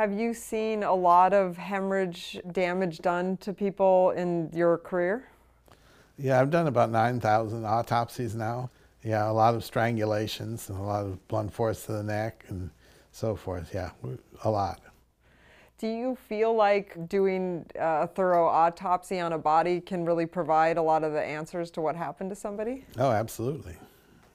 Have 0.00 0.14
you 0.14 0.32
seen 0.32 0.82
a 0.82 0.94
lot 0.94 1.34
of 1.34 1.58
hemorrhage 1.58 2.40
damage 2.52 3.00
done 3.00 3.36
to 3.36 3.52
people 3.52 4.12
in 4.12 4.48
your 4.54 4.78
career? 4.78 5.28
Yeah, 6.16 6.40
I've 6.40 6.48
done 6.48 6.66
about 6.68 6.88
9,000 6.90 7.66
autopsies 7.66 8.34
now. 8.34 8.70
Yeah, 9.04 9.30
a 9.30 9.34
lot 9.34 9.54
of 9.54 9.60
strangulations 9.60 10.70
and 10.70 10.78
a 10.78 10.82
lot 10.82 11.04
of 11.04 11.28
blunt 11.28 11.52
force 11.52 11.84
to 11.84 11.92
the 11.92 12.02
neck 12.02 12.46
and 12.48 12.70
so 13.12 13.36
forth. 13.36 13.72
Yeah, 13.74 13.90
a 14.42 14.50
lot. 14.50 14.80
Do 15.76 15.86
you 15.86 16.16
feel 16.30 16.54
like 16.54 17.06
doing 17.06 17.66
uh, 17.78 18.04
a 18.04 18.06
thorough 18.06 18.46
autopsy 18.46 19.20
on 19.20 19.34
a 19.34 19.38
body 19.38 19.82
can 19.82 20.06
really 20.06 20.24
provide 20.24 20.78
a 20.78 20.82
lot 20.82 21.04
of 21.04 21.12
the 21.12 21.22
answers 21.22 21.70
to 21.72 21.82
what 21.82 21.94
happened 21.94 22.30
to 22.30 22.36
somebody? 22.36 22.86
Oh, 22.96 23.10
absolutely. 23.10 23.74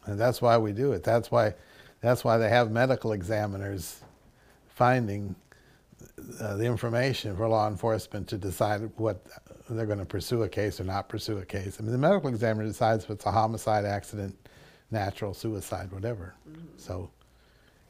And 0.06 0.20
that's 0.20 0.44
why 0.44 0.60
we 0.60 0.74
do 0.74 0.92
it. 0.92 1.04
That's 1.04 1.32
why, 1.32 1.56
that's 2.02 2.24
why 2.24 2.38
they 2.38 2.50
have 2.50 2.70
medical 2.70 3.14
examiners 3.14 4.02
finding 4.68 5.36
uh, 6.40 6.56
the 6.56 6.66
information 6.66 7.36
for 7.36 7.48
law 7.48 7.68
enforcement 7.68 8.28
to 8.28 8.38
decide 8.38 8.90
what 8.98 9.26
they're 9.70 9.86
going 9.86 10.00
to 10.00 10.06
pursue 10.06 10.44
a 10.44 10.50
case 10.50 10.80
or 10.80 10.84
not 10.84 11.10
pursue 11.10 11.38
a 11.38 11.46
case. 11.46 11.78
I 11.80 11.84
mean, 11.84 11.92
the 11.92 11.98
medical 11.98 12.30
examiner 12.30 12.66
decides 12.66 13.04
if 13.06 13.10
it's 13.10 13.26
a 13.26 13.32
homicide, 13.32 13.86
accident, 13.86 14.36
natural, 14.92 15.34
suicide, 15.34 15.92
whatever. 15.92 16.36
So, 16.78 17.10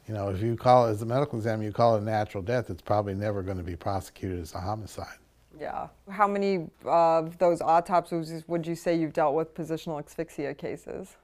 you 0.08 0.14
know, 0.14 0.28
if 0.28 0.40
you 0.40 0.56
call 0.56 0.86
it 0.86 0.92
as 0.92 1.02
a 1.02 1.06
medical 1.06 1.38
examiner, 1.38 1.64
you 1.64 1.72
call 1.72 1.96
it 1.96 2.02
a 2.02 2.04
natural 2.04 2.42
death, 2.42 2.70
it's 2.70 2.82
probably 2.82 3.14
never 3.14 3.42
going 3.42 3.58
to 3.58 3.64
be 3.64 3.76
prosecuted 3.76 4.40
as 4.40 4.54
a 4.54 4.60
homicide. 4.60 5.18
Yeah. 5.58 5.88
How 6.10 6.28
many 6.28 6.68
of 6.84 7.38
those 7.38 7.60
autopsies 7.60 8.44
would 8.46 8.66
you 8.66 8.74
say 8.74 8.94
you've 8.94 9.12
dealt 9.12 9.34
with 9.34 9.54
positional 9.54 9.98
asphyxia 9.98 10.54
cases? 10.54 11.16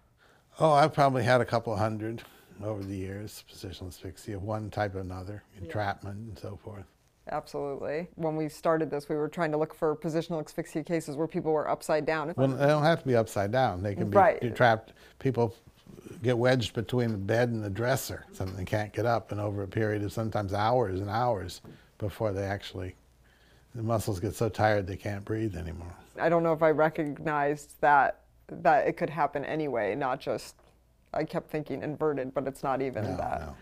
Oh, 0.58 0.72
I've 0.72 0.92
probably 0.92 1.22
had 1.22 1.40
a 1.40 1.44
couple 1.44 1.74
hundred 1.76 2.22
over 2.64 2.82
the 2.82 2.96
years, 2.96 3.44
positional 3.50 3.88
asphyxia, 3.88 4.38
one 4.38 4.70
type 4.70 4.94
or 4.94 5.00
another, 5.00 5.42
entrapment 5.60 6.16
and 6.16 6.38
so 6.38 6.58
forth. 6.62 6.84
Absolutely. 7.30 8.08
When 8.16 8.34
we 8.34 8.48
started 8.48 8.90
this, 8.90 9.08
we 9.08 9.14
were 9.14 9.28
trying 9.28 9.52
to 9.52 9.56
look 9.56 9.74
for 9.74 9.94
positional 9.94 10.40
asphyxia 10.44 10.82
cases 10.82 11.16
where 11.16 11.28
people 11.28 11.52
were 11.52 11.68
upside 11.68 12.04
down. 12.04 12.34
Well, 12.36 12.48
they 12.48 12.66
don't 12.66 12.82
have 12.82 13.00
to 13.00 13.06
be 13.06 13.14
upside 13.14 13.52
down. 13.52 13.82
They 13.82 13.94
can 13.94 14.10
be 14.10 14.16
Right. 14.16 14.54
trapped. 14.56 14.92
People 15.20 15.54
get 16.22 16.36
wedged 16.36 16.74
between 16.74 17.12
the 17.12 17.18
bed 17.18 17.50
and 17.50 17.62
the 17.62 17.70
dresser, 17.70 18.24
so 18.32 18.44
they 18.44 18.64
can't 18.64 18.92
get 18.92 19.06
up, 19.06 19.30
and 19.30 19.40
over 19.40 19.62
a 19.62 19.68
period 19.68 20.02
of 20.02 20.12
sometimes 20.12 20.52
hours 20.52 21.00
and 21.00 21.08
hours 21.08 21.60
before 21.98 22.32
they 22.32 22.44
actually, 22.44 22.96
the 23.74 23.82
muscles 23.82 24.18
get 24.18 24.34
so 24.34 24.48
tired 24.48 24.86
they 24.86 24.96
can't 24.96 25.24
breathe 25.24 25.56
anymore. 25.56 25.94
I 26.18 26.28
don't 26.28 26.42
know 26.42 26.52
if 26.52 26.62
I 26.62 26.70
recognized 26.70 27.80
that 27.80 28.18
that 28.48 28.86
it 28.86 28.96
could 28.98 29.08
happen 29.08 29.44
anyway, 29.44 29.94
not 29.94 30.20
just 30.20 30.56
I 31.14 31.24
kept 31.24 31.50
thinking 31.50 31.82
inverted, 31.82 32.32
but 32.34 32.46
it's 32.46 32.62
not 32.62 32.80
even 32.82 33.04
No, 33.04 33.16
that. 33.16 33.40
no. 33.40 33.56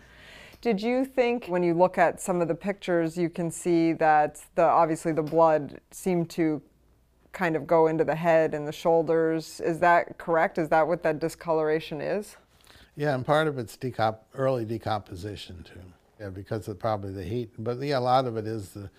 Did 0.61 0.81
you 0.81 1.05
think 1.05 1.47
when 1.47 1.63
you 1.63 1.73
look 1.73 1.97
at 1.97 2.21
some 2.21 2.39
of 2.39 2.47
the 2.47 2.55
pictures 2.55 3.17
you 3.17 3.29
can 3.29 3.49
see 3.49 3.93
that 3.93 4.39
the 4.55 4.63
obviously 4.63 5.11
the 5.11 5.23
blood 5.23 5.81
seemed 5.89 6.29
to 6.31 6.61
kind 7.31 7.55
of 7.55 7.65
go 7.65 7.87
into 7.87 8.03
the 8.03 8.15
head 8.15 8.53
and 8.53 8.67
the 8.67 8.71
shoulders? 8.71 9.59
Is 9.59 9.79
that 9.79 10.17
correct? 10.17 10.57
Is 10.57 10.69
that 10.69 10.87
what 10.87 11.01
that 11.03 11.19
discoloration 11.19 11.99
is? 11.99 12.37
Yeah, 12.95 13.15
and 13.15 13.25
part 13.25 13.47
of 13.47 13.57
it's 13.57 13.75
decomp- 13.75 14.19
early 14.35 14.65
decomposition 14.65 15.63
too. 15.63 15.81
Yeah, 16.19 16.29
because 16.29 16.67
of 16.67 16.77
probably 16.77 17.11
the 17.13 17.23
heat. 17.23 17.49
But 17.57 17.81
yeah, 17.81 17.97
a 17.97 17.99
lot 17.99 18.25
of 18.27 18.37
it 18.37 18.45
is 18.45 18.69
the 18.69 18.89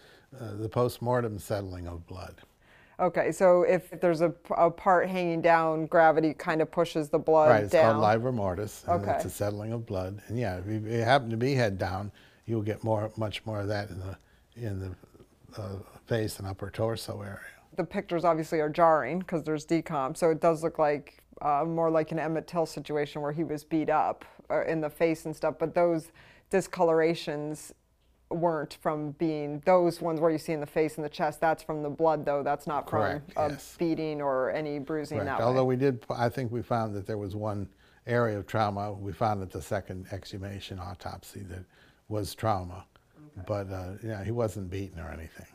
uh, 0.40 0.54
the 0.56 0.68
post-mortem 0.68 1.38
settling 1.38 1.86
of 1.86 2.06
blood. 2.06 2.36
Okay, 3.02 3.32
so 3.32 3.62
if 3.64 3.90
there's 4.00 4.20
a, 4.20 4.32
a 4.56 4.70
part 4.70 5.08
hanging 5.08 5.42
down, 5.42 5.86
gravity 5.86 6.34
kind 6.34 6.62
of 6.62 6.70
pushes 6.70 7.08
the 7.10 7.18
blood 7.18 7.48
right, 7.50 7.64
it's 7.64 7.72
down. 7.72 7.94
called 7.94 8.02
livor 8.02 8.30
mortis, 8.32 8.84
and 8.86 9.02
Okay. 9.02 9.12
it's 9.16 9.24
a 9.24 9.30
settling 9.30 9.72
of 9.72 9.84
blood. 9.86 10.22
And 10.28 10.38
yeah, 10.38 10.58
if 10.58 10.66
you, 10.66 10.78
you 10.88 11.02
happen 11.02 11.28
to 11.30 11.36
be 11.36 11.54
head 11.54 11.78
down, 11.78 12.12
you'll 12.46 12.62
get 12.62 12.84
more, 12.84 13.10
much 13.16 13.44
more 13.44 13.60
of 13.60 13.68
that 13.68 13.90
in 13.90 13.98
the 13.98 14.16
in 14.56 14.78
the 14.80 15.60
uh, 15.60 15.78
face 16.06 16.38
and 16.38 16.46
upper 16.46 16.70
torso 16.70 17.20
area. 17.22 17.38
the 17.76 17.84
pictures 17.84 18.24
obviously 18.24 18.60
are 18.60 18.68
jarring 18.68 19.18
because 19.20 19.42
there's 19.42 19.66
decomp, 19.66 20.16
so 20.16 20.30
it 20.30 20.40
does 20.40 20.62
look 20.62 20.78
like 20.78 21.22
uh, 21.40 21.64
more 21.66 21.90
like 21.90 22.12
an 22.12 22.18
Emmett 22.20 22.46
Till 22.46 22.66
situation 22.66 23.22
where 23.22 23.32
he 23.32 23.42
was 23.44 23.64
beat 23.64 23.90
up 23.90 24.24
uh, 24.50 24.64
in 24.66 24.80
the 24.80 24.90
face 24.90 25.24
and 25.26 25.34
stuff. 25.34 25.54
But 25.58 25.74
those 25.74 26.12
discolorations 26.50 27.72
weren't 28.34 28.78
from 28.80 29.12
being 29.12 29.62
those 29.64 30.00
ones 30.00 30.20
where 30.20 30.30
you 30.30 30.38
see 30.38 30.52
in 30.52 30.60
the 30.60 30.66
face 30.66 30.96
and 30.96 31.04
the 31.04 31.08
chest. 31.08 31.40
That's 31.40 31.62
from 31.62 31.82
the 31.82 31.90
blood, 31.90 32.24
though. 32.24 32.42
That's 32.42 32.66
not 32.66 32.86
Correct, 32.86 33.32
from 33.32 33.44
a 33.44 33.48
yes. 33.50 33.76
beating 33.78 34.20
or 34.20 34.50
any 34.50 34.78
bruising 34.78 35.18
Correct. 35.18 35.38
that 35.38 35.44
Although 35.44 35.64
way. 35.64 35.76
we 35.76 35.80
did, 35.80 36.04
I 36.10 36.28
think 36.28 36.52
we 36.52 36.62
found 36.62 36.94
that 36.94 37.06
there 37.06 37.18
was 37.18 37.34
one 37.36 37.68
area 38.06 38.38
of 38.38 38.46
trauma. 38.46 38.92
We 38.92 39.12
found 39.12 39.42
at 39.42 39.50
the 39.50 39.62
second 39.62 40.06
exhumation 40.12 40.78
autopsy 40.78 41.40
that 41.50 41.64
was 42.08 42.34
trauma, 42.34 42.84
but 43.46 43.70
uh, 43.70 43.92
yeah, 44.02 44.24
he 44.24 44.30
wasn't 44.32 44.70
beaten 44.70 44.98
or 45.00 45.10
anything. 45.10 45.46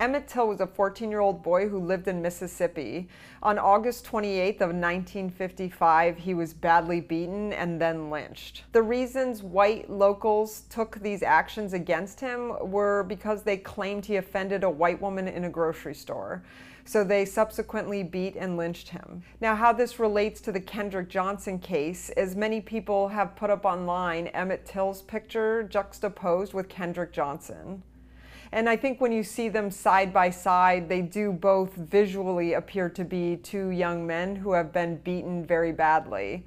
Emmett 0.00 0.26
Till 0.26 0.48
was 0.48 0.60
a 0.60 0.66
14 0.66 1.10
year 1.10 1.20
old 1.20 1.42
boy 1.42 1.68
who 1.68 1.78
lived 1.78 2.08
in 2.08 2.22
Mississippi. 2.22 3.06
On 3.42 3.58
August 3.58 4.06
28th 4.06 4.62
of 4.62 4.70
1955, 4.70 6.16
he 6.16 6.32
was 6.32 6.54
badly 6.54 7.02
beaten 7.02 7.52
and 7.52 7.78
then 7.78 8.08
lynched. 8.08 8.64
The 8.72 8.82
reasons 8.82 9.42
white 9.42 9.90
locals 9.90 10.62
took 10.70 10.98
these 11.00 11.22
actions 11.22 11.74
against 11.74 12.18
him 12.18 12.70
were 12.70 13.02
because 13.08 13.42
they 13.42 13.58
claimed 13.58 14.06
he 14.06 14.16
offended 14.16 14.64
a 14.64 14.70
white 14.70 15.02
woman 15.02 15.28
in 15.28 15.44
a 15.44 15.50
grocery 15.50 15.94
store. 15.94 16.42
So 16.86 17.04
they 17.04 17.26
subsequently 17.26 18.02
beat 18.02 18.36
and 18.36 18.56
lynched 18.56 18.88
him. 18.88 19.22
Now, 19.42 19.54
how 19.54 19.74
this 19.74 19.98
relates 19.98 20.40
to 20.40 20.50
the 20.50 20.60
Kendrick 20.60 21.10
Johnson 21.10 21.58
case 21.58 22.08
is 22.16 22.34
many 22.34 22.62
people 22.62 23.08
have 23.08 23.36
put 23.36 23.50
up 23.50 23.66
online 23.66 24.28
Emmett 24.28 24.64
Till's 24.64 25.02
picture 25.02 25.62
juxtaposed 25.64 26.54
with 26.54 26.70
Kendrick 26.70 27.12
Johnson. 27.12 27.82
And 28.52 28.68
I 28.68 28.76
think 28.76 29.00
when 29.00 29.12
you 29.12 29.22
see 29.22 29.48
them 29.48 29.70
side 29.70 30.12
by 30.12 30.30
side, 30.30 30.88
they 30.88 31.02
do 31.02 31.32
both 31.32 31.74
visually 31.74 32.54
appear 32.54 32.88
to 32.90 33.04
be 33.04 33.36
two 33.36 33.68
young 33.68 34.06
men 34.06 34.36
who 34.36 34.52
have 34.52 34.72
been 34.72 34.96
beaten 34.96 35.46
very 35.46 35.72
badly. 35.72 36.44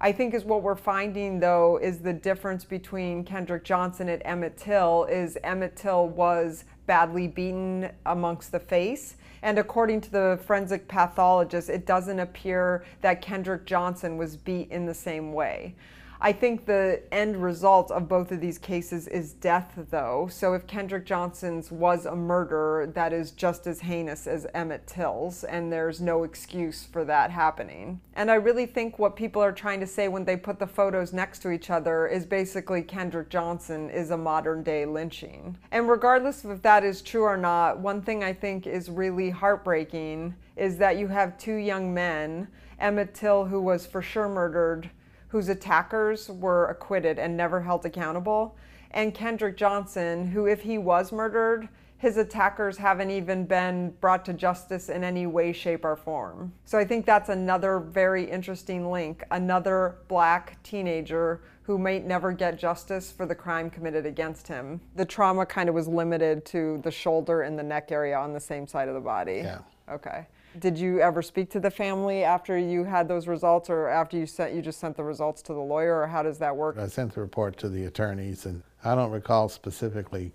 I 0.00 0.12
think 0.12 0.32
is 0.32 0.44
what 0.44 0.62
we're 0.62 0.76
finding 0.76 1.40
though 1.40 1.78
is 1.82 1.98
the 1.98 2.12
difference 2.12 2.64
between 2.64 3.24
Kendrick 3.24 3.64
Johnson 3.64 4.08
and 4.08 4.22
Emmett 4.24 4.56
Till 4.56 5.04
is 5.04 5.36
Emmett 5.44 5.76
Till 5.76 6.08
was 6.08 6.64
badly 6.86 7.28
beaten 7.28 7.90
amongst 8.06 8.52
the 8.52 8.60
face. 8.60 9.16
And 9.42 9.58
according 9.58 10.00
to 10.02 10.10
the 10.10 10.38
forensic 10.46 10.88
pathologist, 10.88 11.68
it 11.68 11.84
doesn't 11.84 12.18
appear 12.18 12.84
that 13.00 13.20
Kendrick 13.20 13.66
Johnson 13.66 14.16
was 14.16 14.36
beat 14.36 14.70
in 14.70 14.86
the 14.86 14.94
same 14.94 15.32
way. 15.32 15.74
I 16.22 16.32
think 16.32 16.66
the 16.66 17.02
end 17.10 17.42
result 17.42 17.90
of 17.90 18.06
both 18.06 18.30
of 18.30 18.42
these 18.42 18.58
cases 18.58 19.08
is 19.08 19.32
death, 19.32 19.72
though. 19.88 20.28
So 20.30 20.52
if 20.52 20.66
Kendrick 20.66 21.06
Johnson's 21.06 21.72
was 21.72 22.04
a 22.04 22.14
murder, 22.14 22.92
that 22.94 23.14
is 23.14 23.30
just 23.30 23.66
as 23.66 23.80
heinous 23.80 24.26
as 24.26 24.46
Emmett 24.52 24.86
Till's, 24.86 25.44
and 25.44 25.72
there's 25.72 25.98
no 25.98 26.24
excuse 26.24 26.84
for 26.84 27.06
that 27.06 27.30
happening. 27.30 28.02
And 28.12 28.30
I 28.30 28.34
really 28.34 28.66
think 28.66 28.98
what 28.98 29.16
people 29.16 29.42
are 29.42 29.50
trying 29.50 29.80
to 29.80 29.86
say 29.86 30.08
when 30.08 30.26
they 30.26 30.36
put 30.36 30.58
the 30.58 30.66
photos 30.66 31.14
next 31.14 31.38
to 31.40 31.50
each 31.52 31.70
other 31.70 32.06
is 32.06 32.26
basically 32.26 32.82
Kendrick 32.82 33.30
Johnson 33.30 33.88
is 33.88 34.10
a 34.10 34.18
modern 34.18 34.62
day 34.62 34.84
lynching. 34.84 35.56
And 35.70 35.88
regardless 35.88 36.44
of 36.44 36.50
if 36.50 36.60
that 36.60 36.84
is 36.84 37.00
true 37.00 37.22
or 37.22 37.38
not, 37.38 37.78
one 37.78 38.02
thing 38.02 38.22
I 38.22 38.34
think 38.34 38.66
is 38.66 38.90
really 38.90 39.30
heartbreaking 39.30 40.34
is 40.54 40.76
that 40.76 40.98
you 40.98 41.08
have 41.08 41.38
two 41.38 41.54
young 41.54 41.94
men, 41.94 42.48
Emmett 42.78 43.14
Till, 43.14 43.46
who 43.46 43.62
was 43.62 43.86
for 43.86 44.02
sure 44.02 44.28
murdered 44.28 44.90
whose 45.30 45.48
attackers 45.48 46.28
were 46.28 46.66
acquitted 46.66 47.18
and 47.18 47.36
never 47.36 47.62
held 47.62 47.84
accountable, 47.86 48.56
and 48.90 49.14
Kendrick 49.14 49.56
Johnson, 49.56 50.28
who, 50.28 50.46
if 50.46 50.62
he 50.62 50.76
was 50.78 51.12
murdered, 51.12 51.68
his 51.98 52.16
attackers 52.16 52.78
haven't 52.78 53.10
even 53.10 53.44
been 53.44 53.90
brought 54.00 54.24
to 54.24 54.32
justice 54.32 54.88
in 54.88 55.04
any 55.04 55.26
way, 55.26 55.52
shape, 55.52 55.84
or 55.84 55.96
form. 55.96 56.52
So 56.64 56.78
I 56.78 56.84
think 56.84 57.04
that's 57.04 57.28
another 57.28 57.78
very 57.78 58.24
interesting 58.24 58.90
link. 58.90 59.22
Another 59.30 59.98
black 60.08 60.60
teenager 60.62 61.42
who 61.62 61.76
might 61.76 62.06
never 62.06 62.32
get 62.32 62.58
justice 62.58 63.12
for 63.12 63.26
the 63.26 63.34
crime 63.34 63.68
committed 63.68 64.06
against 64.06 64.48
him. 64.48 64.80
The 64.96 65.04
trauma 65.04 65.44
kind 65.44 65.68
of 65.68 65.74
was 65.74 65.86
limited 65.86 66.46
to 66.46 66.80
the 66.82 66.90
shoulder 66.90 67.42
and 67.42 67.58
the 67.58 67.62
neck 67.62 67.92
area 67.92 68.16
on 68.16 68.32
the 68.32 68.40
same 68.40 68.66
side 68.66 68.88
of 68.88 68.94
the 68.94 69.00
body. 69.00 69.42
Yeah. 69.44 69.58
Okay. 69.90 70.26
Did 70.58 70.76
you 70.76 71.00
ever 71.00 71.22
speak 71.22 71.48
to 71.50 71.60
the 71.60 71.70
family 71.70 72.24
after 72.24 72.58
you 72.58 72.82
had 72.84 73.06
those 73.06 73.28
results, 73.28 73.70
or 73.70 73.88
after 73.88 74.16
you 74.16 74.26
sent 74.26 74.52
you 74.52 74.60
just 74.60 74.80
sent 74.80 74.96
the 74.96 75.04
results 75.04 75.42
to 75.42 75.54
the 75.54 75.60
lawyer, 75.60 76.00
or 76.00 76.06
how 76.06 76.22
does 76.22 76.38
that 76.38 76.56
work? 76.56 76.76
I 76.76 76.88
sent 76.88 77.14
the 77.14 77.20
report 77.20 77.56
to 77.58 77.68
the 77.68 77.84
attorneys, 77.84 78.46
and 78.46 78.62
I 78.84 78.96
don't 78.96 79.12
recall 79.12 79.48
specifically 79.48 80.32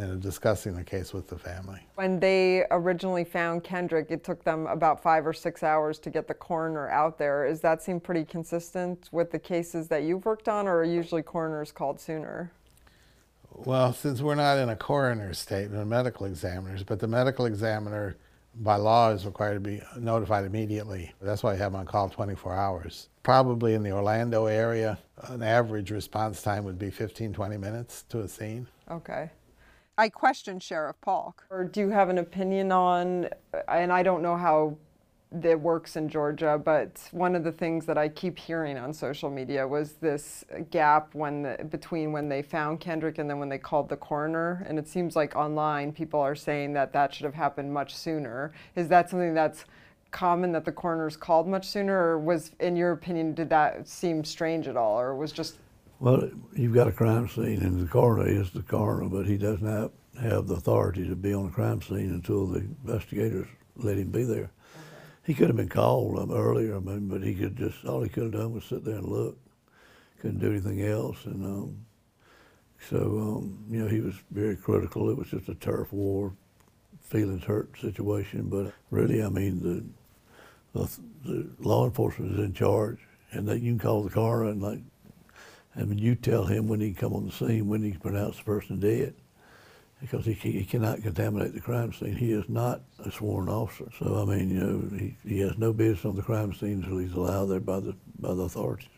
uh, 0.00 0.14
discussing 0.14 0.74
the 0.74 0.82
case 0.82 1.12
with 1.12 1.28
the 1.28 1.38
family. 1.38 1.80
When 1.94 2.18
they 2.18 2.64
originally 2.72 3.24
found 3.24 3.62
Kendrick, 3.62 4.10
it 4.10 4.24
took 4.24 4.42
them 4.42 4.66
about 4.66 5.00
five 5.00 5.26
or 5.26 5.32
six 5.32 5.62
hours 5.62 5.98
to 6.00 6.10
get 6.10 6.26
the 6.26 6.34
coroner 6.34 6.88
out 6.88 7.16
there. 7.16 7.46
Does 7.46 7.60
that 7.60 7.82
seem 7.82 8.00
pretty 8.00 8.24
consistent 8.24 9.08
with 9.12 9.30
the 9.30 9.38
cases 9.38 9.86
that 9.88 10.02
you've 10.02 10.24
worked 10.24 10.48
on, 10.48 10.66
or 10.66 10.78
are 10.78 10.84
usually 10.84 11.22
coroners 11.22 11.70
called 11.70 12.00
sooner? 12.00 12.50
Well, 13.52 13.92
since 13.92 14.22
we're 14.22 14.36
not 14.36 14.58
in 14.58 14.68
a 14.68 14.76
coroner's 14.76 15.38
state, 15.38 15.70
we're 15.70 15.84
medical 15.84 16.26
examiners, 16.26 16.82
but 16.82 16.98
the 16.98 17.08
medical 17.08 17.46
examiner 17.46 18.16
by 18.54 18.76
law 18.76 19.10
is 19.10 19.24
required 19.24 19.54
to 19.54 19.60
be 19.60 19.80
notified 19.98 20.44
immediately. 20.44 21.12
That's 21.20 21.42
why 21.42 21.52
I 21.52 21.56
have 21.56 21.72
them 21.72 21.80
on 21.80 21.86
call 21.86 22.08
24 22.08 22.54
hours. 22.54 23.08
Probably 23.22 23.74
in 23.74 23.82
the 23.82 23.92
Orlando 23.92 24.46
area, 24.46 24.98
an 25.24 25.42
average 25.42 25.90
response 25.90 26.42
time 26.42 26.64
would 26.64 26.78
be 26.78 26.90
15, 26.90 27.32
20 27.32 27.56
minutes 27.56 28.04
to 28.08 28.20
a 28.20 28.28
scene. 28.28 28.66
Okay. 28.90 29.30
I 29.98 30.08
questioned 30.08 30.62
Sheriff 30.62 30.96
Polk. 31.00 31.44
Or 31.50 31.64
do 31.64 31.80
you 31.80 31.90
have 31.90 32.08
an 32.08 32.18
opinion 32.18 32.72
on, 32.72 33.28
and 33.68 33.92
I 33.92 34.02
don't 34.02 34.22
know 34.22 34.36
how 34.36 34.76
that 35.32 35.60
works 35.60 35.94
in 35.94 36.08
Georgia, 36.08 36.60
but 36.62 37.08
one 37.12 37.36
of 37.36 37.44
the 37.44 37.52
things 37.52 37.86
that 37.86 37.96
I 37.96 38.08
keep 38.08 38.36
hearing 38.36 38.76
on 38.76 38.92
social 38.92 39.30
media 39.30 39.66
was 39.66 39.92
this 39.92 40.44
gap 40.70 41.14
when 41.14 41.42
the, 41.42 41.64
between 41.70 42.10
when 42.10 42.28
they 42.28 42.42
found 42.42 42.80
Kendrick 42.80 43.18
and 43.18 43.30
then 43.30 43.38
when 43.38 43.48
they 43.48 43.58
called 43.58 43.88
the 43.88 43.96
coroner. 43.96 44.64
And 44.68 44.78
it 44.78 44.88
seems 44.88 45.14
like 45.14 45.36
online 45.36 45.92
people 45.92 46.20
are 46.20 46.34
saying 46.34 46.72
that 46.72 46.92
that 46.94 47.14
should 47.14 47.24
have 47.24 47.34
happened 47.34 47.72
much 47.72 47.94
sooner. 47.94 48.52
Is 48.74 48.88
that 48.88 49.08
something 49.08 49.32
that's 49.32 49.66
common 50.10 50.50
that 50.50 50.64
the 50.64 50.72
coroner's 50.72 51.16
called 51.16 51.46
much 51.46 51.68
sooner, 51.68 51.96
or 51.96 52.18
was, 52.18 52.50
in 52.58 52.74
your 52.74 52.90
opinion, 52.90 53.32
did 53.32 53.48
that 53.50 53.86
seem 53.86 54.24
strange 54.24 54.66
at 54.66 54.76
all, 54.76 55.00
or 55.00 55.14
was 55.14 55.30
just? 55.30 55.58
Well, 56.00 56.28
you've 56.56 56.74
got 56.74 56.88
a 56.88 56.92
crime 56.92 57.28
scene, 57.28 57.62
and 57.62 57.80
the 57.80 57.86
coroner 57.86 58.28
is 58.28 58.50
the 58.50 58.62
coroner, 58.62 59.08
but 59.08 59.26
he 59.26 59.36
does 59.36 59.60
not 59.60 59.92
have 60.20 60.48
the 60.48 60.54
authority 60.54 61.06
to 61.08 61.14
be 61.14 61.32
on 61.32 61.46
a 61.46 61.50
crime 61.50 61.80
scene 61.80 62.10
until 62.10 62.46
the 62.46 62.58
investigators 62.84 63.46
let 63.76 63.96
him 63.96 64.10
be 64.10 64.24
there. 64.24 64.50
He 65.24 65.34
could 65.34 65.48
have 65.48 65.56
been 65.56 65.68
called 65.68 66.18
um, 66.18 66.32
earlier, 66.32 66.76
I 66.76 66.80
mean, 66.80 67.08
but 67.08 67.22
he 67.22 67.34
could 67.34 67.56
just 67.56 67.84
all 67.84 68.02
he 68.02 68.08
could 68.08 68.24
have 68.24 68.32
done 68.32 68.52
was 68.52 68.64
sit 68.64 68.84
there 68.84 68.96
and 68.96 69.08
look. 69.08 69.38
Couldn't 70.20 70.40
do 70.40 70.50
anything 70.50 70.82
else, 70.82 71.24
and 71.24 71.44
um, 71.44 71.76
so 72.88 72.98
um, 72.98 73.64
you 73.70 73.82
know 73.82 73.88
he 73.88 74.00
was 74.00 74.14
very 74.30 74.56
critical. 74.56 75.08
It 75.10 75.16
was 75.16 75.28
just 75.28 75.48
a 75.48 75.54
turf 75.54 75.92
war, 75.92 76.32
feelings 77.00 77.44
hurt 77.44 77.70
situation. 77.80 78.48
But 78.48 78.72
really, 78.90 79.22
I 79.22 79.28
mean, 79.28 79.62
the, 79.62 80.78
the, 80.78 81.00
the 81.24 81.50
law 81.58 81.86
enforcement 81.86 82.32
is 82.32 82.38
in 82.38 82.52
charge, 82.52 82.98
and 83.32 83.48
that 83.48 83.60
you 83.60 83.72
can 83.72 83.78
call 83.78 84.02
the 84.02 84.10
car 84.10 84.44
and 84.44 84.60
like, 84.62 84.80
I 85.74 85.84
mean, 85.84 85.98
you 85.98 86.16
tell 86.16 86.44
him 86.44 86.68
when 86.68 86.80
he 86.80 86.92
come 86.92 87.14
on 87.14 87.26
the 87.26 87.32
scene 87.32 87.68
when 87.68 87.82
he 87.82 87.92
can 87.92 88.00
pronounce 88.00 88.38
the 88.38 88.44
person 88.44 88.80
dead 88.80 89.14
because 90.00 90.24
he, 90.24 90.32
he 90.32 90.64
cannot 90.64 91.02
contaminate 91.02 91.52
the 91.54 91.60
crime 91.60 91.92
scene. 91.92 92.16
He 92.16 92.32
is 92.32 92.48
not 92.48 92.80
a 93.04 93.10
sworn 93.10 93.48
officer. 93.48 93.90
So, 93.98 94.22
I 94.22 94.24
mean, 94.36 94.48
you 94.50 94.60
know, 94.60 94.98
he, 94.98 95.16
he 95.28 95.40
has 95.40 95.58
no 95.58 95.72
business 95.72 96.04
on 96.04 96.16
the 96.16 96.22
crime 96.22 96.54
scene 96.54 96.82
until 96.82 96.98
he's 96.98 97.12
allowed 97.12 97.46
there 97.46 97.60
by 97.60 97.80
the, 97.80 97.94
by 98.18 98.32
the 98.34 98.42
authorities. 98.42 98.88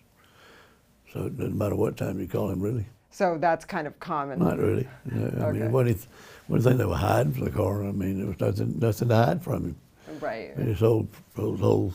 So 1.13 1.25
it 1.25 1.37
doesn't 1.37 1.59
matter 1.59 1.75
what 1.75 1.97
time 1.97 2.21
you 2.21 2.29
call 2.29 2.51
him, 2.51 2.61
really. 2.61 2.87
So 3.11 3.37
that's 3.39 3.65
kind 3.65 3.87
of 3.87 3.99
common. 4.01 4.39
Not 4.39 4.59
really. 4.59 4.89
Know, 5.05 5.45
I 5.45 5.49
Okay. 5.49 5.59
mean, 5.59 5.73
what 5.73 5.85
do 5.85 5.91
you, 5.93 5.99
what 6.47 6.59
do 6.59 6.63
you 6.63 6.69
think 6.69 6.79
they 6.79 6.87
were 6.87 6.95
hiding 6.97 7.33
from 7.33 7.45
the 7.45 7.51
coroner? 7.51 7.89
I 7.89 7.93
mean, 7.93 8.19
there 8.19 8.27
was 8.29 8.41
nothing, 8.41 8.79
nothing 8.79 9.09
to 9.09 9.15
hide 9.15 9.43
from 9.43 9.65
him. 9.65 9.77
Right. 10.21 10.57
And 10.57 10.69
his 10.69 10.79
whole, 10.81 11.09
his 11.37 11.61
whole, 11.61 11.93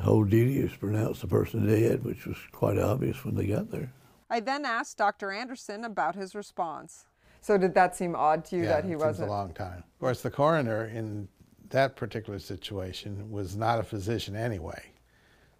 whole 0.00 0.24
duty 0.24 0.58
is 0.60 0.72
to 0.72 0.78
pronounce 0.78 1.20
the 1.20 1.26
person 1.26 1.66
dead, 1.66 2.04
which 2.04 2.24
was 2.26 2.36
quite 2.52 2.78
obvious 2.78 3.24
when 3.24 3.34
they 3.34 3.46
got 3.46 3.70
there. 3.70 3.90
I 4.30 4.40
then 4.40 4.64
asked 4.64 4.96
Dr. 4.96 5.32
Anderson 5.32 5.84
about 5.84 6.14
his 6.14 6.34
response. 6.34 7.04
So 7.40 7.56
did 7.56 7.74
that 7.74 7.96
seem 7.96 8.14
odd 8.14 8.44
to 8.46 8.56
you 8.56 8.66
that 8.66 8.84
he 8.84 8.90
it 8.90 8.94
seems 8.94 9.02
wasn't? 9.04 9.28
a 9.28 9.32
long 9.32 9.52
time. 9.52 9.78
Of 9.78 9.98
course, 9.98 10.20
the 10.22 10.30
coroner 10.30 10.86
in 10.86 11.28
that 11.70 11.96
particular 11.96 12.38
situation 12.38 13.30
was 13.30 13.56
not 13.56 13.78
a 13.78 13.82
physician 13.82 14.36
anyway, 14.36 14.82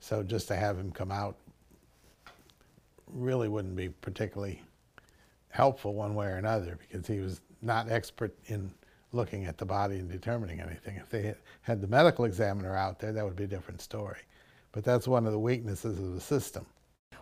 so 0.00 0.22
just 0.22 0.48
to 0.48 0.56
have 0.56 0.76
him 0.78 0.90
come 0.92 1.10
out 1.10 1.36
really 3.06 3.48
wouldn't 3.48 3.76
be 3.76 3.88
particularly 3.88 4.62
helpful 5.48 5.94
one 5.94 6.14
way 6.14 6.26
or 6.26 6.36
another 6.36 6.78
because 6.78 7.06
he 7.06 7.18
was 7.18 7.40
not 7.62 7.90
expert 7.90 8.34
in 8.46 8.70
looking 9.12 9.44
at 9.46 9.58
the 9.58 9.64
body 9.64 9.98
and 9.98 10.10
determining 10.10 10.60
anything. 10.60 10.96
If 10.96 11.10
they 11.10 11.34
had 11.62 11.80
the 11.80 11.88
medical 11.88 12.24
examiner 12.24 12.76
out 12.76 12.98
there, 13.00 13.12
that 13.12 13.24
would 13.24 13.36
be 13.36 13.44
a 13.44 13.48
different 13.48 13.80
story. 13.80 14.20
But 14.72 14.84
that's 14.84 15.08
one 15.08 15.26
of 15.26 15.32
the 15.32 15.38
weaknesses 15.38 15.98
of 15.98 16.14
the 16.14 16.20
system. 16.20 16.64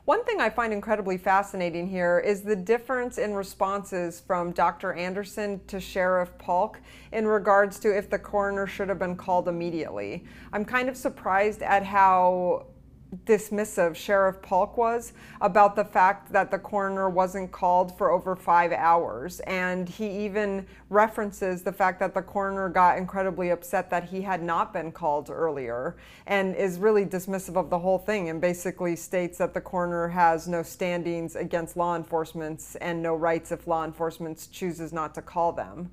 One 0.09 0.25
thing 0.25 0.41
I 0.41 0.49
find 0.49 0.73
incredibly 0.73 1.19
fascinating 1.19 1.87
here 1.87 2.19
is 2.19 2.41
the 2.41 2.57
difference 2.57 3.19
in 3.19 3.35
responses 3.35 4.21
from 4.27 4.53
Dr. 4.53 4.95
Anderson 4.95 5.61
to 5.67 5.79
Sheriff 5.79 6.31
Polk 6.39 6.81
in 7.13 7.27
regards 7.27 7.79
to 7.81 7.95
if 7.95 8.09
the 8.09 8.19
coroner 8.19 8.67
should 8.67 8.89
have 8.89 8.99
been 8.99 9.17
called 9.17 9.49
immediately. 9.49 10.25
I'm 10.51 10.65
kind 10.65 10.89
of 10.89 10.97
surprised 10.97 11.63
at 11.63 11.83
how 11.83 12.68
dismissive 13.25 13.97
Sheriff 13.97 14.43
Polk 14.43 14.77
was 14.77 15.13
about 15.41 15.77
the 15.77 15.85
fact 15.85 16.33
that 16.33 16.51
the 16.51 16.59
coroner 16.59 17.09
wasn't 17.09 17.51
called 17.51 17.97
for 17.97 18.11
over 18.11 18.37
five 18.37 18.73
hours. 18.73 19.41
And 19.41 19.89
he 19.89 20.25
even 20.25 20.67
references 20.91 21.63
the 21.63 21.73
fact 21.73 22.01
that 22.01 22.15
the 22.15 22.23
coroner 22.23 22.69
got 22.69 22.99
incredibly 22.99 23.51
upset 23.51 23.91
that 23.91 24.05
he 24.05 24.23
had 24.23 24.43
not 24.43 24.73
been 24.73 24.93
called 24.93 25.31
earlier 25.31 25.97
and 26.27 26.55
is 26.55 26.79
really 26.79 27.07
dismissive 27.07 27.57
of 27.57 27.71
the 27.71 27.79
whole 27.79 27.99
thing 27.99 28.29
and 28.29 28.41
basically 28.41 28.97
states 28.97 29.39
that 29.39 29.55
the 29.55 29.61
coroner 29.61 30.09
has 30.09 30.47
no 30.47 30.63
standings 30.63 31.37
against 31.37 31.77
law 31.77 31.97
enforcement 31.97 32.77
and 32.81 33.03
no 33.03 33.15
rights 33.15 33.53
if 33.53 33.67
law 33.67 33.85
enforcement 33.85 34.49
chooses 34.53 34.93
not 34.93 35.15
to 35.15 35.23
call 35.23 35.53
them. 35.53 35.91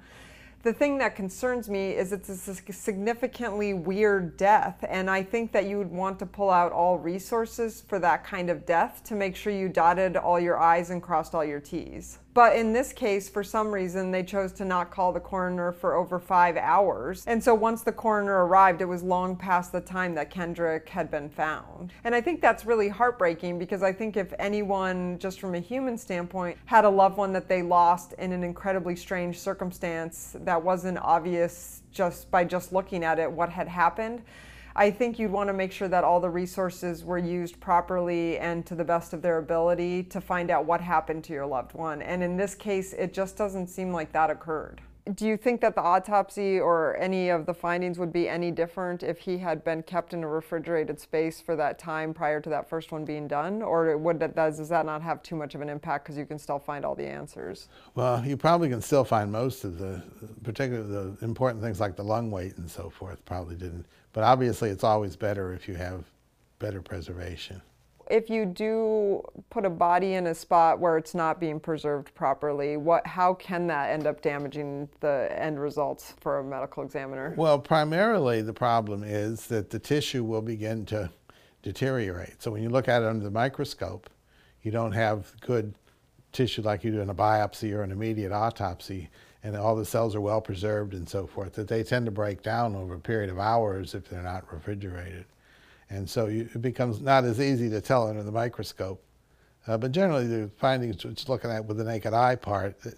The 0.65 0.73
thing 0.73 0.97
that 0.97 1.15
concerns 1.15 1.69
me 1.69 1.91
is 1.91 2.12
it's 2.12 2.28
a 2.28 2.73
significantly 2.73 3.75
weird 3.75 4.36
death, 4.36 4.84
and 4.89 5.12
I 5.12 5.21
think 5.21 5.51
that 5.51 5.65
you 5.65 5.78
would 5.78 5.91
want 5.91 6.17
to 6.17 6.25
pull 6.25 6.49
out 6.49 6.71
all 6.71 6.97
resources 6.97 7.84
for 7.88 7.99
that 7.99 8.23
kind 8.23 8.49
of 8.49 8.65
death 8.65 9.04
to 9.04 9.13
make 9.13 9.36
sure 9.36 9.54
you 9.54 9.69
dotted 9.69 10.17
all 10.17 10.39
your 10.39 10.58
I's 10.58 10.89
and 10.89 11.04
crossed 11.04 11.36
all 11.36 11.45
your 11.45 11.60
T's. 11.60 12.17
But 12.36 12.58
in 12.58 12.74
this 12.74 12.91
case, 12.91 13.30
for 13.30 13.45
some 13.45 13.71
reason, 13.71 14.12
they 14.12 14.21
chose 14.21 14.52
to 14.54 14.65
not 14.65 14.91
call 14.91 15.13
the 15.13 15.21
coroner 15.21 15.71
for 15.71 15.95
over 15.95 16.19
five 16.19 16.58
hours. 16.58 17.24
And 17.28 17.41
so 17.41 17.56
once 17.56 17.82
the 17.82 17.93
coroner 17.93 18.45
arrived, 18.45 18.82
it 18.82 18.86
was 18.86 19.02
long 19.02 19.38
past 19.38 19.71
the 19.71 19.80
time 19.80 20.13
that 20.15 20.30
Kendrick 20.30 20.89
had 20.89 21.10
been 21.10 21.30
found. 21.30 21.93
And 22.04 22.13
I 22.13 22.19
think 22.19 22.41
that's 22.41 22.65
really 22.65 22.89
heartbreaking 22.89 23.58
because 23.58 23.84
I 23.84 23.93
think 23.93 24.17
if 24.17 24.34
anyone, 24.38 25.17
just 25.17 25.39
from 25.39 25.56
a 25.56 25.60
human 25.60 25.98
standpoint, 25.98 26.58
had 26.65 26.84
a 26.84 26.89
loved 26.89 27.15
one 27.15 27.32
that 27.32 27.48
they 27.48 27.62
lost 27.62 28.12
in 28.19 28.34
an 28.34 28.43
incredibly 28.43 28.98
strange 28.98 29.39
circumstance 29.39 30.36
that 30.41 30.62
wasn't 30.62 30.98
obvious 30.98 31.84
just 31.93 32.30
by 32.32 32.43
just 32.43 32.74
looking 32.74 33.06
at 33.06 33.17
it 33.17 33.32
what 33.32 33.48
had 33.48 33.69
happened, 33.69 34.21
I 34.77 34.91
think 34.91 35.17
you'd 35.17 35.31
want 35.31 35.47
to 35.47 35.53
make 35.53 35.71
sure 35.71 35.88
that 35.88 36.03
all 36.03 36.19
the 36.19 36.29
resources 36.29 37.05
were 37.05 37.17
used 37.17 37.61
properly 37.61 38.38
and 38.39 38.65
to 38.65 38.75
the 38.75 38.83
best 38.83 39.13
of 39.13 39.21
their 39.21 39.38
ability 39.38 40.03
to 40.03 40.19
find 40.19 40.51
out 40.51 40.65
what 40.65 40.81
happened 40.81 41.23
to 41.25 41.33
your 41.33 41.45
loved 41.45 41.73
one. 41.73 42.01
And 42.01 42.21
in 42.21 42.35
this 42.35 42.55
case, 42.55 42.91
it 42.91 43.13
just 43.13 43.38
doesn't 43.38 43.67
seem 43.67 43.93
like 43.93 44.11
that 44.11 44.29
occurred. 44.29 44.81
Do 45.13 45.27
you 45.27 45.38
think 45.38 45.61
that 45.61 45.75
the 45.75 45.81
autopsy 45.81 46.59
or 46.59 46.97
any 46.97 47.29
of 47.29 47.45
the 47.45 47.53
findings 47.53 47.99
would 47.99 48.11
be 48.11 48.27
any 48.27 48.49
different 48.49 49.03
if 49.03 49.19
he 49.19 49.38
had 49.38 49.63
been 49.63 49.83
kept 49.83 50.13
in 50.15 50.23
a 50.23 50.27
refrigerated 50.27 50.99
space 50.99 51.39
for 51.39 51.55
that 51.55 51.77
time 51.77 52.11
prior 52.11 52.41
to 52.41 52.49
that 52.49 52.67
first 52.67 52.91
one 52.91 53.05
being 53.05 53.27
done? 53.27 53.61
Or 53.61 53.95
would 53.97 54.19
that, 54.19 54.35
does, 54.35 54.67
that 54.67 54.85
not 54.85 55.03
have 55.03 55.21
too 55.21 55.35
much 55.35 55.55
of 55.55 55.61
an 55.61 55.69
impact 55.69 56.05
because 56.05 56.17
you 56.17 56.25
can 56.25 56.39
still 56.39 56.57
find 56.59 56.83
all 56.83 56.95
the 56.95 57.05
answers? 57.05 57.69
Well, 57.93 58.25
you 58.25 58.35
probably 58.35 58.67
can 58.67 58.81
still 58.81 59.05
find 59.05 59.31
most 59.31 59.63
of 59.63 59.77
the, 59.77 60.01
particularly 60.43 60.91
the 60.91 61.23
important 61.23 61.63
things 61.63 61.79
like 61.79 61.95
the 61.95 62.03
lung 62.03 62.31
weight 62.31 62.57
and 62.57 62.69
so 62.69 62.89
forth, 62.89 63.23
probably 63.25 63.55
didn't. 63.55 63.85
But 64.15 64.23
obviously, 64.23 64.69
it's 64.69 64.86
always 64.86 65.17
better 65.17 65.51
if 65.51 65.67
you 65.67 65.75
have 65.75 66.06
better 66.60 66.82
preservation. 66.82 67.62
If 68.10 68.30
you 68.30 68.45
do 68.45 69.21
put 69.49 69.65
a 69.65 69.69
body 69.69 70.13
in 70.13 70.28
a 70.28 70.34
spot 70.34 70.80
where 70.80 70.97
it's 70.97 71.13
not 71.13 71.38
being 71.38 71.60
preserved 71.60 72.15
properly, 72.15 72.78
what, 72.78 73.06
how 73.06 73.34
can 73.34 73.67
that 73.67 73.89
end 73.89 74.08
up 74.08 74.21
damaging 74.21 74.88
the 75.01 75.30
end 75.38 75.60
results 75.60 76.13
for 76.21 76.39
a 76.39 76.43
medical 76.45 76.82
examiner? 76.82 77.34
Well, 77.36 77.60
primarily 77.60 78.41
the 78.41 78.54
problem 78.54 79.04
is 79.04 79.47
that 79.47 79.69
the 79.69 79.80
tissue 79.80 80.23
will 80.23 80.41
begin 80.41 80.86
to 80.86 81.12
deteriorate. 81.62 82.41
So 82.41 82.51
when 82.51 82.63
you 82.63 82.69
look 82.69 82.88
at 82.88 83.01
it 83.01 83.10
under 83.10 83.25
the 83.25 83.32
microscope, 83.32 84.10
you 84.62 84.71
don't 84.71 84.93
have 84.93 85.34
good 85.41 85.75
tissue 86.32 86.62
like 86.62 86.86
you 86.86 86.91
do 86.91 87.01
in 87.01 87.10
a 87.10 87.15
biopsy 87.15 87.73
or 87.73 87.84
an 87.84 87.91
immediate 87.91 88.32
autopsy, 88.32 89.10
and 89.45 89.55
all 89.55 89.75
the 89.75 89.86
cells 89.86 90.15
are 90.15 90.21
well 90.21 90.41
preserved 90.41 90.95
and 90.95 91.08
so 91.08 91.27
forth, 91.27 91.53
that 91.53 91.67
they 91.67 91.84
tend 91.84 92.05
to 92.05 92.12
break 92.12 92.41
down 92.41 92.75
over 92.75 92.95
a 92.95 92.99
period 92.99 93.29
of 93.29 93.38
hours 93.38 93.93
if 93.93 94.10
they're 94.10 94.23
not 94.23 94.51
refrigerated. 94.51 95.25
And 95.91 96.10
so 96.10 96.25
you, 96.25 96.49
it 96.55 96.63
becomes 96.63 96.99
not 96.99 97.23
as 97.25 97.39
easy 97.39 97.69
to 97.69 97.79
tell 97.79 98.08
under 98.08 98.23
the 98.23 98.31
microscope. 98.31 99.03
Uh, 99.67 99.77
but 99.77 99.91
generally, 99.91 100.25
the 100.25 100.49
findings, 100.58 101.05
which 101.05 101.29
looking 101.29 101.51
at 101.51 101.63
with 101.63 101.77
the 101.77 101.84
naked 101.84 102.12
eye 102.12 102.36
part, 102.36 102.75
it, 102.86 102.97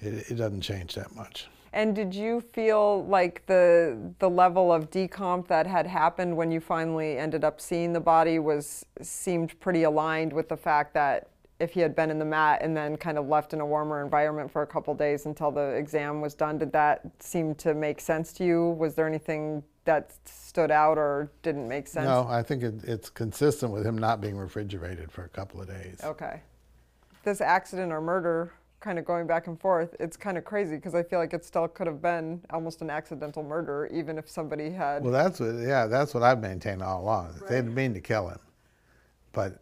it, 0.00 0.36
doesn't 0.36 0.60
change 0.60 0.94
that 0.94 1.14
much. 1.16 1.48
And 1.72 1.94
did 1.94 2.14
you 2.14 2.40
feel 2.40 3.06
like 3.06 3.44
the 3.46 3.98
the 4.18 4.28
level 4.28 4.72
of 4.72 4.90
decomp 4.90 5.48
that 5.48 5.66
had 5.66 5.86
happened 5.86 6.36
when 6.36 6.50
you 6.50 6.60
finally 6.60 7.18
ended 7.18 7.44
up 7.44 7.60
seeing 7.60 7.92
the 7.92 8.00
body 8.00 8.38
was 8.38 8.84
seemed 9.02 9.58
pretty 9.60 9.82
aligned 9.82 10.32
with 10.32 10.48
the 10.48 10.56
fact 10.56 10.94
that 10.94 11.28
if 11.60 11.72
he 11.72 11.80
had 11.80 11.96
been 11.96 12.10
in 12.10 12.18
the 12.18 12.24
mat 12.24 12.60
and 12.62 12.76
then 12.76 12.96
kind 12.96 13.18
of 13.18 13.26
left 13.26 13.52
in 13.52 13.60
a 13.60 13.66
warmer 13.66 14.02
environment 14.02 14.50
for 14.50 14.62
a 14.62 14.66
couple 14.66 14.94
days 14.94 15.26
until 15.26 15.50
the 15.50 15.70
exam 15.72 16.20
was 16.20 16.34
done, 16.34 16.58
did 16.58 16.72
that 16.72 17.02
seem 17.18 17.54
to 17.56 17.74
make 17.74 18.00
sense 18.00 18.32
to 18.34 18.44
you? 18.44 18.70
Was 18.70 18.94
there 18.94 19.06
anything 19.08 19.62
that 19.84 20.12
stood 20.24 20.70
out 20.70 20.98
or 20.98 21.30
didn't 21.42 21.66
make 21.66 21.88
sense? 21.88 22.06
No, 22.06 22.26
I 22.28 22.42
think 22.42 22.62
it, 22.62 22.84
it's 22.84 23.10
consistent 23.10 23.72
with 23.72 23.84
him 23.84 23.98
not 23.98 24.20
being 24.20 24.36
refrigerated 24.36 25.10
for 25.10 25.24
a 25.24 25.28
couple 25.28 25.60
of 25.60 25.66
days. 25.66 26.00
Okay. 26.04 26.42
This 27.24 27.40
accident 27.40 27.92
or 27.92 28.00
murder, 28.00 28.52
kind 28.78 28.98
of 28.98 29.04
going 29.04 29.26
back 29.26 29.48
and 29.48 29.60
forth, 29.60 29.96
it's 29.98 30.16
kind 30.16 30.38
of 30.38 30.44
crazy 30.44 30.76
because 30.76 30.94
I 30.94 31.02
feel 31.02 31.18
like 31.18 31.34
it 31.34 31.44
still 31.44 31.66
could 31.66 31.88
have 31.88 32.00
been 32.00 32.40
almost 32.50 32.82
an 32.82 32.90
accidental 32.90 33.42
murder, 33.42 33.88
even 33.92 34.16
if 34.16 34.30
somebody 34.30 34.70
had. 34.70 35.02
Well, 35.02 35.12
that's 35.12 35.40
what, 35.40 35.56
yeah, 35.56 35.86
that's 35.86 36.14
what 36.14 36.22
I've 36.22 36.40
maintained 36.40 36.82
all 36.82 37.02
along. 37.02 37.34
They 37.48 37.56
didn't 37.56 37.74
mean 37.74 37.94
to 37.94 38.00
kill 38.00 38.28
him, 38.28 38.38
but 39.32 39.60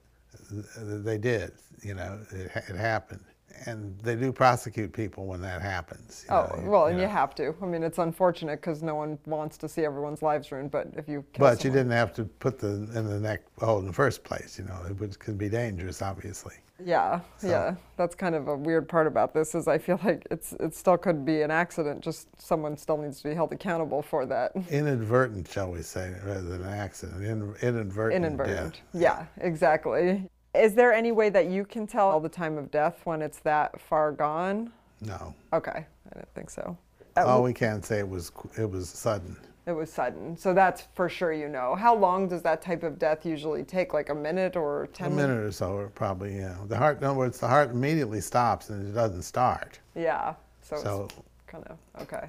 they 0.51 1.19
did. 1.19 1.53
You 1.83 1.95
know, 1.95 2.19
it, 2.33 2.51
it 2.69 2.77
happened, 2.77 3.23
and 3.67 3.99
they 4.01 4.17
do 4.17 4.33
prosecute 4.33 4.93
people 4.93 5.27
when 5.27 5.41
that 5.43 5.61
happens. 5.63 6.25
you 6.29 6.35
Oh, 6.35 6.51
know, 6.57 6.71
well, 6.71 6.87
you 6.87 6.93
and 6.93 7.01
you 7.01 7.07
have 7.07 7.35
to. 7.37 7.55
I 7.63 7.67
mean, 7.67 7.83
it's 7.83 7.99
unfortunate 7.99 8.61
because 8.61 8.83
no 8.83 8.95
one 8.95 9.19
wants 9.27 9.59
to 9.59 9.69
see 9.69 9.85
everyone's 9.85 10.23
lives 10.23 10.51
ruined, 10.51 10.71
but 10.71 10.89
if 10.97 11.09
you 11.09 11.25
But 11.39 11.63
you 11.65 11.71
didn't 11.71 11.93
have 11.93 12.15
to 12.15 12.25
put 12.25 12.59
the 12.59 12.69
in 12.95 13.07
the 13.09 13.21
neck 13.21 13.43
hole 13.59 13.79
in 13.79 13.87
the 13.87 13.93
first 13.93 14.25
place. 14.25 14.59
You 14.59 14.65
know, 14.65 14.79
it 14.89 14.99
would, 14.99 15.19
could 15.19 15.39
be 15.39 15.49
dangerous, 15.49 16.03
obviously. 16.03 16.55
Yeah, 16.85 17.21
yeah. 17.43 17.77
That's 17.97 18.15
kind 18.15 18.35
of 18.35 18.49
a 18.49 18.57
weird 18.57 18.87
part 18.89 19.07
about 19.07 19.33
this 19.33 19.55
is 19.55 19.67
I 19.67 19.79
feel 19.79 19.99
like 20.05 20.27
it's 20.31 20.53
it 20.61 20.75
still 20.75 20.99
could 20.99 21.25
be 21.25 21.43
an 21.43 21.51
accident, 21.51 22.03
just 22.03 22.29
someone 22.41 22.77
still 22.77 22.99
needs 22.99 23.23
to 23.23 23.29
be 23.29 23.35
held 23.35 23.53
accountable 23.53 24.03
for 24.03 24.27
that. 24.27 24.53
Inadvertent, 24.71 25.49
shall 25.49 25.71
we 25.71 25.83
say, 25.83 26.15
rather 26.25 26.43
than 26.43 26.63
an 26.63 26.69
accident. 26.75 27.25
In, 27.25 27.55
inadvertent. 27.63 28.25
Inadvertent. 28.27 28.75
death. 28.75 28.83
Yeah, 28.93 29.27
exactly. 29.39 30.29
Is 30.55 30.75
there 30.75 30.93
any 30.93 31.13
way 31.13 31.29
that 31.31 31.47
you 31.47 31.65
can 31.65 31.87
tell 31.87 32.09
all 32.09 32.21
the 32.21 32.29
time 32.29 32.57
of 32.57 32.71
death 32.71 33.01
when 33.05 33.21
it's 33.23 33.39
that 33.41 33.81
far 33.81 34.13
gone? 34.13 34.73
No. 35.01 35.35
Okay, 35.53 35.85
I 36.11 36.15
didn't 36.15 36.35
think 36.35 36.51
so. 36.51 36.77
Uh, 37.17 37.25
all 37.27 37.43
we 37.43 37.53
can 37.53 37.83
say 37.83 37.99
it 37.99 38.09
was 38.09 38.33
it 38.59 38.71
was 38.71 38.89
sudden. 38.89 39.37
It 39.67 39.73
was 39.73 39.93
sudden, 39.93 40.37
so 40.37 40.55
that's 40.55 40.85
for 40.95 41.09
sure 41.09 41.33
you 41.33 41.49
know. 41.49 41.75
How 41.75 41.95
long 41.95 42.29
does 42.29 42.41
that 42.43 42.63
type 42.63 42.85
of 42.85 42.99
death 42.99 43.27
usually 43.27 43.65
take? 43.65 43.93
Like 43.93 44.11
a 44.11 44.15
minute 44.15 44.55
or 44.57 44.89
ten 44.95 45.13
A 45.13 45.15
minute 45.15 45.39
or 45.45 45.51
so, 45.51 45.73
or 45.73 45.89
probably. 45.89 46.37
Yeah. 46.37 46.57
The 46.69 46.77
heart. 46.77 46.99
In 46.99 47.05
other 47.05 47.19
words, 47.19 47.39
the 47.41 47.49
heart 47.49 47.71
immediately 47.71 48.21
stops 48.21 48.71
and 48.71 48.89
it 48.89 48.93
doesn't 48.93 49.23
start. 49.23 49.81
Yeah. 49.95 50.35
So, 50.63 50.77
So- 50.77 51.05
it's 51.11 51.15
kind 51.47 51.65
of 51.67 51.79
okay. 52.03 52.29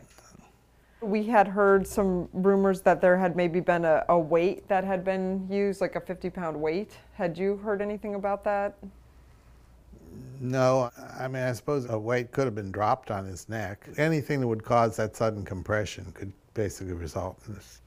We 1.02 1.24
had 1.24 1.48
heard 1.48 1.86
some 1.86 2.28
rumors 2.34 2.82
that 2.82 3.02
there 3.02 3.18
had 3.18 3.36
maybe 3.36 3.60
been 3.60 3.86
a, 3.86 4.04
a 4.10 4.18
weight 4.18 4.68
that 4.68 4.84
had 4.84 5.04
been 5.04 5.48
used, 5.50 5.80
like 5.80 5.96
a 5.96 6.02
50 6.02 6.30
pound 6.32 6.60
weight. 6.60 6.98
Had 7.14 7.38
you 7.38 7.58
heard 7.58 7.82
anything 7.82 8.16
about 8.16 8.44
that? 8.46 8.76
No, 10.40 10.92
I 11.20 11.28
mean, 11.28 11.44
I 11.44 11.52
suppose 11.54 11.90
a 11.90 11.98
weight 11.98 12.32
could 12.32 12.46
have 12.46 12.56
been 12.56 12.72
dropped 12.72 13.12
on 13.12 13.26
his 13.26 13.48
neck. 13.50 13.88
Anything 13.98 14.40
that 14.42 14.48
would 14.48 14.64
cause 14.64 14.96
that 14.98 15.16
sudden 15.16 15.44
compression 15.44 16.12
could 16.14 16.32
basically 16.54 16.94
result 16.94 17.40
in 17.48 17.56
this. 17.56 17.82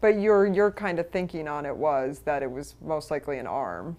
But 0.00 0.20
your 0.20 0.46
your 0.46 0.70
kind 0.70 0.98
of 0.98 1.10
thinking 1.10 1.48
on 1.48 1.66
it 1.66 1.76
was 1.76 2.20
that 2.20 2.42
it 2.42 2.50
was 2.50 2.76
most 2.80 3.10
likely 3.10 3.38
an 3.38 3.46
arm, 3.46 3.96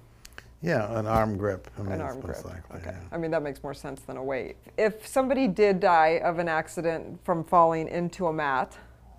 Yeah, 0.61 0.99
an 0.99 1.07
arm 1.07 1.37
grip. 1.37 1.69
I 1.77 1.83
mean, 1.83 1.93
an 1.93 2.01
arm 2.01 2.19
grip. 2.19 2.43
likely, 2.43 2.77
okay. 2.77 2.91
yeah. 2.91 2.99
I 3.11 3.17
mean 3.17 3.31
that 3.31 3.43
makes 3.43 3.63
more 3.63 3.73
sense 3.73 4.01
than 4.01 4.17
a 4.17 4.23
weight. 4.23 4.57
If 4.77 5.07
somebody 5.07 5.47
did 5.47 5.79
die 5.79 6.19
of 6.23 6.37
an 6.39 6.49
accident 6.49 7.19
from 7.23 7.45
falling 7.45 7.87
into 7.87 8.27
a 8.27 8.33
mat, 8.33 8.77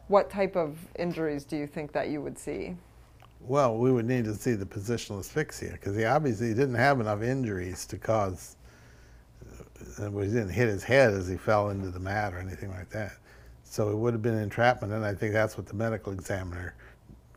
what 0.08 0.28
type 0.28 0.56
of 0.56 0.76
injuries 0.98 1.44
do 1.44 1.56
you 1.56 1.66
think 1.66 1.92
that 1.92 2.08
you 2.08 2.20
would 2.20 2.38
see? 2.38 2.76
Well, 3.40 3.78
we 3.78 3.90
would 3.90 4.06
need 4.06 4.24
to 4.24 4.34
see 4.34 4.52
the 4.52 4.66
positional 4.66 5.18
asphyxia 5.18 5.72
because 5.72 5.96
he 5.96 6.04
obviously 6.04 6.48
didn't 6.48 6.74
have 6.74 7.00
enough 7.00 7.22
injuries 7.22 7.86
to 7.86 7.96
cause. 7.96 8.56
Uh, 9.98 10.10
he 10.10 10.26
didn't 10.26 10.50
hit 10.50 10.68
his 10.68 10.84
head 10.84 11.14
as 11.14 11.26
he 11.26 11.38
fell 11.38 11.70
into 11.70 11.90
the 11.90 11.98
mat 11.98 12.34
or 12.34 12.38
anything 12.38 12.70
like 12.70 12.90
that. 12.90 13.12
So 13.64 13.90
it 13.90 13.96
would 13.96 14.12
have 14.12 14.20
been 14.20 14.36
entrapment, 14.36 14.92
and 14.92 15.04
I 15.04 15.14
think 15.14 15.32
that's 15.32 15.56
what 15.56 15.66
the 15.66 15.74
medical 15.74 16.12
examiner 16.12 16.74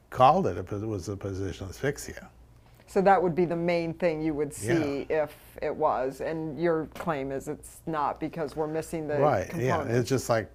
called 0.10 0.48
it. 0.48 0.58
It 0.58 0.72
was 0.72 1.08
a 1.08 1.16
positional 1.16 1.70
asphyxia. 1.70 2.28
So 2.88 3.02
that 3.02 3.22
would 3.22 3.34
be 3.34 3.46
the 3.46 3.56
main 3.56 3.94
thing 3.94 4.22
you 4.22 4.34
would 4.34 4.54
see 4.54 5.06
if 5.10 5.36
it 5.62 5.76
was, 5.76 6.22
and 6.22 6.60
your 6.60 6.88
claim 6.96 7.32
is 7.32 7.48
it's 7.48 7.82
not 7.88 8.20
because 8.20 8.56
we're 8.56 8.68
missing 8.68 9.08
the 9.08 9.16
right. 9.16 9.50
Yeah. 9.56 9.78
component. 9.78 9.98
It's 9.98 10.10
just 10.10 10.30
like 10.30 10.52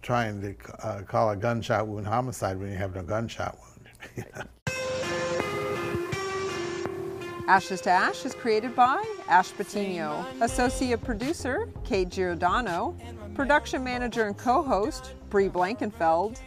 trying 0.00 0.40
to 0.40 0.54
uh, 0.86 1.02
call 1.02 1.30
a 1.30 1.36
gunshot 1.36 1.86
wound 1.86 2.06
homicide 2.06 2.58
when 2.58 2.70
you 2.70 2.76
have 2.76 2.94
no 2.94 3.02
gunshot 3.02 3.56
wound. 3.58 4.26
Ashes 7.48 7.80
to 7.82 7.90
Ash 7.90 8.24
is 8.24 8.34
created 8.34 8.74
by 8.76 9.02
Ash 9.28 9.52
Patino, 9.52 10.24
associate 10.40 11.02
producer 11.02 11.68
Kate 11.84 12.08
Giordano, 12.08 12.96
production 13.34 13.82
manager 13.82 14.26
and 14.26 14.38
co-host 14.38 15.12
Bree 15.28 15.48
Blankenfeld, 15.48 16.40